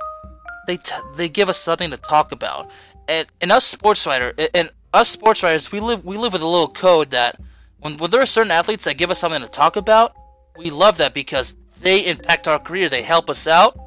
they 0.67 0.77
t- 0.77 0.95
they 1.15 1.29
give 1.29 1.49
us 1.49 1.57
something 1.59 1.91
to 1.91 1.97
talk 1.97 2.31
about. 2.31 2.69
And 3.07 3.27
and 3.41 3.51
us 3.51 3.65
sports 3.65 4.05
writer 4.05 4.33
and 4.53 4.69
us 4.93 5.09
sports 5.09 5.43
writers, 5.43 5.71
we 5.71 5.79
live 5.79 6.03
we 6.03 6.17
live 6.17 6.33
with 6.33 6.41
a 6.41 6.47
little 6.47 6.69
code 6.69 7.11
that 7.11 7.39
when 7.85 7.97
when 7.97 8.09
there 8.09 8.19
are 8.19 8.25
certain 8.25 8.51
athletes 8.51 8.85
that 8.85 8.97
give 8.97 9.11
us 9.11 9.19
something 9.19 9.41
to 9.41 9.47
talk 9.47 9.75
about, 9.75 10.15
we 10.57 10.71
love 10.71 10.97
that 10.97 11.13
because 11.13 11.55
they 11.81 11.99
impact 12.07 12.47
our 12.47 12.57
career. 12.57 12.89
They 12.89 13.03
help 13.03 13.29
us 13.29 13.45
out, 13.45 13.79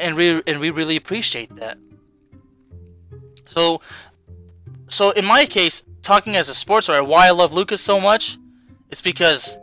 and 0.00 0.16
we 0.16 0.42
and 0.46 0.58
we 0.58 0.70
really 0.70 0.96
appreciate 0.96 1.54
that. 1.56 1.76
So, 3.44 3.82
so 4.88 5.10
in 5.10 5.26
my 5.26 5.44
case, 5.44 5.82
talking 6.00 6.36
as 6.36 6.48
a 6.48 6.54
sports 6.54 6.88
writer, 6.88 7.04
why 7.04 7.26
I 7.26 7.32
love 7.32 7.52
Lucas 7.52 7.82
so 7.82 8.00
much, 8.00 8.38
it's 8.88 9.02
because 9.02 9.58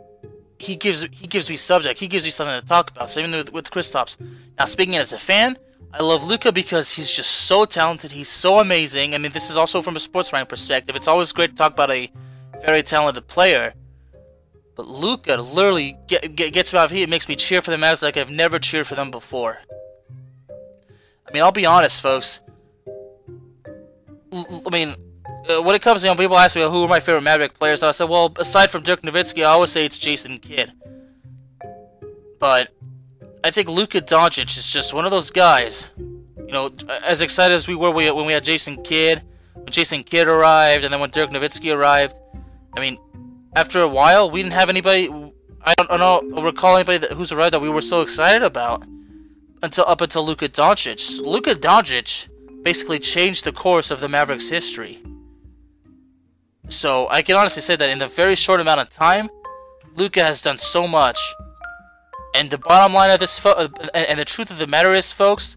he 0.60 0.76
gives 0.76 1.02
he 1.10 1.26
gives 1.26 1.50
me 1.50 1.56
subject. 1.56 1.98
He 1.98 2.06
gives 2.06 2.24
me 2.24 2.30
something 2.30 2.60
to 2.60 2.66
talk 2.66 2.92
about. 2.92 3.10
Same 3.10 3.32
with 3.32 3.52
with 3.52 3.68
Kristaps. 3.72 4.16
Now, 4.56 4.66
speaking 4.66 4.94
as 4.94 5.12
a 5.12 5.18
fan, 5.18 5.58
I 5.92 6.04
love 6.04 6.22
Luka 6.22 6.52
because 6.52 6.92
he's 6.92 7.10
just 7.10 7.32
so 7.32 7.64
talented. 7.64 8.12
He's 8.12 8.28
so 8.28 8.60
amazing. 8.60 9.16
I 9.16 9.18
mean, 9.18 9.32
this 9.32 9.50
is 9.50 9.56
also 9.56 9.82
from 9.82 9.96
a 9.96 10.00
sports 10.00 10.32
writing 10.32 10.46
perspective. 10.46 10.94
It's 10.94 11.08
always 11.08 11.32
great 11.32 11.50
to 11.50 11.56
talk 11.56 11.72
about 11.72 11.90
a 11.90 12.12
very 12.64 12.82
talented 12.82 13.26
player. 13.26 13.74
But 14.76 14.86
Luka 14.86 15.36
literally 15.36 15.98
get, 16.06 16.36
get, 16.36 16.52
gets 16.52 16.72
me 16.72 16.78
out 16.78 16.86
of 16.86 16.90
here. 16.92 17.02
It 17.02 17.10
makes 17.10 17.28
me 17.28 17.34
cheer 17.34 17.60
for 17.60 17.70
the 17.72 17.76
Mavs 17.76 18.02
like 18.02 18.16
I've 18.16 18.30
never 18.30 18.58
cheered 18.58 18.86
for 18.86 18.94
them 18.94 19.10
before. 19.10 19.58
I 21.28 21.32
mean, 21.32 21.42
I'll 21.42 21.52
be 21.52 21.66
honest, 21.66 22.00
folks. 22.00 22.40
I 24.32 24.70
mean, 24.70 24.94
uh, 25.48 25.62
when 25.62 25.74
it 25.74 25.82
comes 25.82 26.02
to 26.02 26.08
you 26.08 26.14
know, 26.14 26.18
people 26.18 26.38
ask 26.38 26.54
me 26.54 26.62
who 26.62 26.84
are 26.84 26.88
my 26.88 27.00
favorite 27.00 27.22
Maverick 27.22 27.54
players, 27.54 27.82
I 27.82 27.90
said, 27.90 28.08
well, 28.08 28.32
aside 28.38 28.70
from 28.70 28.82
Dirk 28.82 29.02
Nowitzki, 29.02 29.40
I 29.42 29.46
always 29.46 29.70
say 29.70 29.84
it's 29.84 29.98
Jason 29.98 30.38
Kidd. 30.38 30.72
But 32.38 32.68
I 33.42 33.50
think 33.50 33.68
Luka 33.68 34.00
Doncic 34.00 34.56
is 34.56 34.70
just 34.70 34.94
one 34.94 35.04
of 35.04 35.10
those 35.10 35.30
guys. 35.30 35.90
You 35.96 36.52
know, 36.52 36.70
as 37.04 37.20
excited 37.20 37.54
as 37.54 37.68
we 37.68 37.74
were 37.74 37.90
when 37.90 38.26
we 38.26 38.32
had 38.32 38.44
Jason 38.44 38.82
Kidd, 38.82 39.22
when 39.54 39.66
Jason 39.66 40.02
Kidd 40.02 40.28
arrived, 40.28 40.84
and 40.84 40.92
then 40.92 41.00
when 41.00 41.10
Dirk 41.10 41.30
Nowitzki 41.30 41.74
arrived. 41.74 42.18
I 42.78 42.80
mean, 42.80 42.96
after 43.56 43.80
a 43.80 43.88
while, 43.88 44.30
we 44.30 44.40
didn't 44.40 44.54
have 44.54 44.68
anybody. 44.68 45.08
I 45.62 45.74
don't, 45.74 45.90
I 45.90 45.96
don't 45.96 46.44
recall 46.44 46.76
anybody 46.76 46.98
that, 46.98 47.10
who's 47.10 47.32
arrived 47.32 47.52
that 47.54 47.60
we 47.60 47.68
were 47.68 47.80
so 47.80 48.02
excited 48.02 48.44
about 48.44 48.86
until 49.64 49.84
up 49.88 50.00
until 50.00 50.24
Luka 50.24 50.48
Doncic. 50.48 51.20
Luka 51.20 51.56
Doncic 51.56 52.28
basically 52.62 53.00
changed 53.00 53.44
the 53.44 53.50
course 53.50 53.90
of 53.90 53.98
the 53.98 54.08
Mavericks' 54.08 54.48
history. 54.48 55.02
So 56.68 57.08
I 57.10 57.22
can 57.22 57.34
honestly 57.34 57.62
say 57.62 57.74
that 57.74 57.90
in 57.90 58.00
a 58.00 58.06
very 58.06 58.36
short 58.36 58.60
amount 58.60 58.80
of 58.80 58.90
time, 58.90 59.28
Luka 59.96 60.22
has 60.22 60.40
done 60.40 60.56
so 60.56 60.86
much. 60.86 61.18
And 62.36 62.48
the 62.48 62.58
bottom 62.58 62.94
line 62.94 63.10
of 63.10 63.18
this, 63.18 63.40
fo- 63.40 63.50
uh, 63.50 63.68
and 63.92 64.20
the 64.20 64.24
truth 64.24 64.52
of 64.52 64.58
the 64.58 64.68
matter 64.68 64.92
is, 64.92 65.10
folks, 65.10 65.56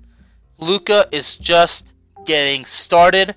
Luka 0.57 1.07
is 1.11 1.35
just 1.37 1.93
getting 2.25 2.65
started. 2.65 3.35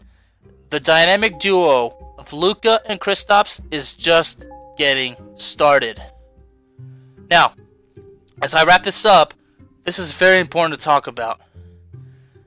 The 0.70 0.80
dynamic 0.80 1.38
duo 1.38 2.03
of 2.24 2.32
Luka 2.32 2.80
and 2.86 2.98
Kristaps 2.98 3.60
is 3.70 3.92
just 3.92 4.46
getting 4.78 5.14
started. 5.36 6.02
Now, 7.30 7.52
as 8.40 8.54
I 8.54 8.64
wrap 8.64 8.82
this 8.82 9.04
up, 9.04 9.34
this 9.82 9.98
is 9.98 10.12
very 10.12 10.38
important 10.38 10.78
to 10.78 10.82
talk 10.82 11.06
about. 11.06 11.40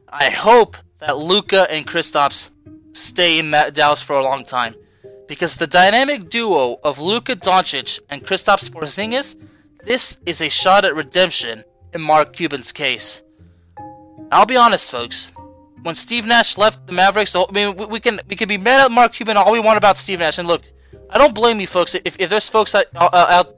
I 0.09 0.29
hope 0.31 0.77
that 0.97 1.17
Luka 1.17 1.71
and 1.71 1.85
Kristaps 1.85 2.49
stay 2.93 3.37
in 3.37 3.51
Dallas 3.51 4.01
for 4.01 4.15
a 4.15 4.23
long 4.23 4.43
time 4.43 4.73
because 5.27 5.57
the 5.57 5.67
dynamic 5.67 6.29
duo 6.29 6.79
of 6.83 6.97
Luka 6.97 7.35
Doncic 7.35 7.99
and 8.09 8.25
Kristaps 8.25 8.71
Porzingis, 8.71 9.35
this 9.83 10.17
is 10.25 10.41
a 10.41 10.49
shot 10.49 10.85
at 10.85 10.95
redemption 10.95 11.63
in 11.93 12.01
Mark 12.01 12.33
Cuban's 12.33 12.71
case. 12.71 13.21
I'll 14.31 14.47
be 14.47 14.57
honest, 14.57 14.89
folks. 14.89 15.33
When 15.87 15.95
Steve 15.95 16.25
Nash 16.25 16.57
left 16.57 16.85
the 16.85 16.91
Mavericks, 16.91 17.33
I 17.33 17.45
mean, 17.53 17.77
we, 17.77 17.85
we 17.85 17.99
can 18.01 18.19
we 18.27 18.35
can 18.35 18.49
be 18.49 18.57
mad 18.57 18.83
at 18.83 18.91
Mark 18.91 19.13
Cuban 19.13 19.37
all 19.37 19.53
we 19.53 19.61
want 19.61 19.77
about 19.77 19.95
Steve 19.95 20.19
Nash, 20.19 20.37
and 20.37 20.45
look, 20.45 20.63
I 21.09 21.17
don't 21.17 21.33
blame 21.33 21.61
you, 21.61 21.67
folks. 21.67 21.95
If, 21.95 22.17
if 22.19 22.29
there's 22.29 22.49
folks 22.49 22.75
out, 22.75 22.87
uh, 22.93 23.09
out 23.13 23.55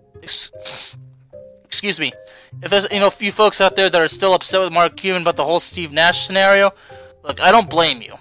excuse 1.66 2.00
me, 2.00 2.14
if 2.62 2.70
there's 2.70 2.86
you 2.92 3.00
know 3.00 3.08
a 3.08 3.10
few 3.10 3.32
folks 3.32 3.60
out 3.60 3.76
there 3.76 3.90
that 3.90 4.00
are 4.00 4.08
still 4.08 4.36
upset 4.36 4.62
with 4.62 4.72
Mark 4.72 4.96
Cuban 4.96 5.24
about 5.24 5.38
the 5.38 5.44
whole 5.44 5.60
Steve 5.60 5.92
Nash 5.92 6.20
scenario, 6.28 6.72
look, 7.24 7.42
I 7.42 7.52
don't 7.52 7.68
blame 7.68 8.00
you. 8.04 8.14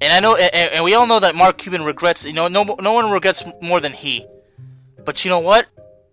And 0.00 0.12
I 0.12 0.18
know, 0.18 0.34
and, 0.34 0.72
and 0.72 0.84
we 0.84 0.94
all 0.94 1.06
know 1.06 1.20
that 1.20 1.36
Mark 1.36 1.58
Cuban 1.58 1.84
regrets. 1.84 2.24
You 2.24 2.32
know, 2.32 2.48
no, 2.48 2.64
no 2.80 2.92
one 2.92 3.08
regrets 3.08 3.44
more 3.62 3.78
than 3.78 3.92
he. 3.92 4.26
But 5.04 5.24
you 5.24 5.28
know 5.28 5.38
what? 5.38 5.68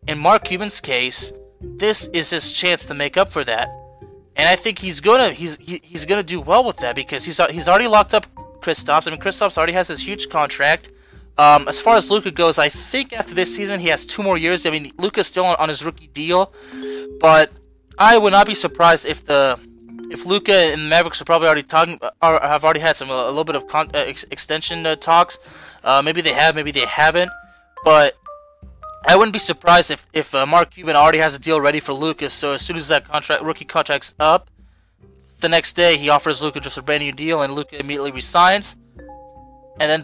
In 0.08 0.20
Mark 0.20 0.44
Cuban's 0.44 0.80
case, 0.80 1.34
this 1.60 2.06
is 2.10 2.30
his 2.30 2.54
chance 2.54 2.86
to 2.86 2.94
make 2.94 3.18
up 3.18 3.30
for 3.30 3.44
that, 3.46 3.68
and 4.40 4.48
I 4.48 4.56
think 4.56 4.80
he's 4.80 5.02
gonna 5.02 5.32
he's 5.32 5.58
he, 5.58 5.82
he's 5.84 6.06
gonna 6.06 6.24
do 6.24 6.40
well 6.40 6.64
with 6.64 6.78
that 6.78 6.96
because 6.96 7.26
he's 7.26 7.40
he's 7.48 7.68
already 7.68 7.88
locked 7.88 8.14
up 8.14 8.26
Kristaps. 8.62 9.06
I 9.06 9.12
mean, 9.12 9.20
Kristaps 9.20 9.58
already 9.58 9.74
has 9.74 9.90
this 9.90 10.02
huge 10.02 10.30
contract. 10.30 10.92
Um, 11.38 11.68
as 11.68 11.80
far 11.80 11.96
as 11.96 12.10
Luka 12.10 12.32
goes, 12.32 12.58
I 12.58 12.70
think 12.70 13.14
after 13.14 13.34
this 13.34 13.54
season 13.54 13.80
he 13.80 13.90
has 13.90 14.06
two 14.06 14.24
more 14.24 14.38
years. 14.38 14.66
I 14.66 14.70
mean, 14.70 14.92
Luka's 14.98 15.28
still 15.28 15.46
on, 15.46 15.56
on 15.60 15.68
his 15.70 15.84
rookie 15.84 16.08
deal, 16.08 16.54
but 17.20 17.52
I 17.98 18.18
would 18.18 18.32
not 18.32 18.48
be 18.48 18.56
surprised 18.56 19.06
if 19.06 19.26
the 19.26 19.60
if 20.10 20.26
Luka 20.26 20.54
and 20.54 20.90
Mavericks 20.90 21.22
are 21.22 21.26
probably 21.26 21.48
already 21.48 21.64
talking, 21.64 22.00
or 22.22 22.40
have 22.40 22.64
already 22.64 22.80
had 22.80 22.96
some 22.96 23.10
a 23.10 23.28
little 23.28 23.44
bit 23.44 23.56
of 23.58 23.68
con- 23.68 23.92
uh, 23.94 24.06
ex- 24.08 24.26
extension 24.32 24.86
uh, 24.86 24.96
talks. 24.96 25.38
Uh, 25.84 26.02
maybe 26.04 26.22
they 26.22 26.34
have, 26.34 26.56
maybe 26.56 26.72
they 26.72 26.86
haven't. 26.86 27.32
But 27.84 28.18
I 29.10 29.16
wouldn't 29.16 29.34
be 29.34 29.40
surprised 29.40 29.90
if 29.90 30.06
if 30.14 30.36
uh, 30.36 30.46
Mark 30.46 30.70
Cuban 30.70 30.96
already 30.96 31.18
has 31.18 31.34
a 31.34 31.40
deal 31.40 31.60
ready 31.60 31.80
for 31.80 31.94
Lucas. 31.94 32.32
So 32.32 32.54
as 32.54 32.62
soon 32.62 32.78
as 32.78 32.88
that 32.90 33.06
contract 33.12 33.42
rookie 33.42 33.66
contract's 33.66 34.14
up, 34.20 34.52
the 35.40 35.50
next 35.50 35.74
day 35.74 35.98
he 35.98 36.10
offers 36.10 36.44
Luka 36.44 36.60
just 36.60 36.78
a 36.78 36.84
brand 36.84 37.02
new 37.02 37.12
deal, 37.12 37.42
and 37.42 37.56
Luka 37.56 37.80
immediately 37.80 38.12
resigns. 38.12 38.76
And 39.80 39.88
then 39.92 40.04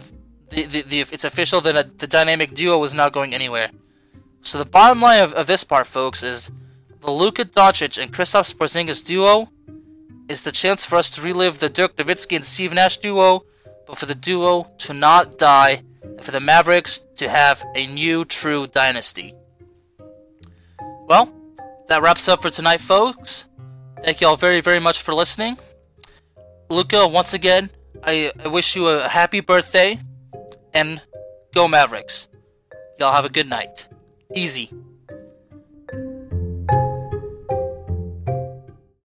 the, 0.50 0.64
the, 0.64 0.82
the 0.82 1.00
it's 1.14 1.22
official 1.22 1.60
that 1.60 2.00
the 2.00 2.08
dynamic 2.08 2.52
duo 2.52 2.82
is 2.82 2.94
not 2.94 3.12
going 3.12 3.32
anywhere. 3.32 3.70
So 4.42 4.58
the 4.58 4.64
bottom 4.64 5.00
line 5.00 5.22
of, 5.22 5.32
of 5.34 5.46
this 5.46 5.62
part, 5.62 5.86
folks, 5.86 6.24
is 6.24 6.50
the 7.00 7.12
Luka 7.12 7.44
Doncic 7.44 8.02
and 8.02 8.12
Kristaps 8.12 8.52
Porzingis 8.56 9.04
duo 9.04 9.48
is 10.28 10.42
the 10.42 10.50
chance 10.50 10.84
for 10.84 10.96
us 10.96 11.10
to 11.10 11.22
relive 11.22 11.60
the 11.60 11.68
Dirk 11.68 11.94
Nowitzki 11.94 12.34
and 12.34 12.44
Steve 12.44 12.74
Nash 12.74 12.96
duo, 12.96 13.44
but 13.86 13.98
for 13.98 14.06
the 14.06 14.16
duo 14.16 14.68
to 14.78 14.92
not 14.92 15.38
die, 15.38 15.84
for 16.22 16.30
the 16.30 16.40
Mavericks 16.40 16.98
to 17.16 17.28
have 17.28 17.62
a 17.74 17.86
new 17.86 18.24
true 18.24 18.66
dynasty. 18.66 19.34
Well, 21.06 21.32
that 21.88 22.02
wraps 22.02 22.28
up 22.28 22.42
for 22.42 22.50
tonight, 22.50 22.80
folks. 22.80 23.46
Thank 24.02 24.20
you 24.20 24.26
all 24.26 24.36
very, 24.36 24.60
very 24.60 24.80
much 24.80 25.02
for 25.02 25.14
listening. 25.14 25.56
Luka, 26.68 27.06
once 27.06 27.32
again, 27.32 27.70
I, 28.02 28.32
I 28.44 28.48
wish 28.48 28.76
you 28.76 28.88
a 28.88 29.08
happy 29.08 29.40
birthday, 29.40 29.98
and 30.74 31.00
go 31.54 31.68
Mavericks. 31.68 32.28
Y'all 32.98 33.12
have 33.12 33.24
a 33.24 33.30
good 33.30 33.48
night. 33.48 33.88
Easy. 34.34 34.70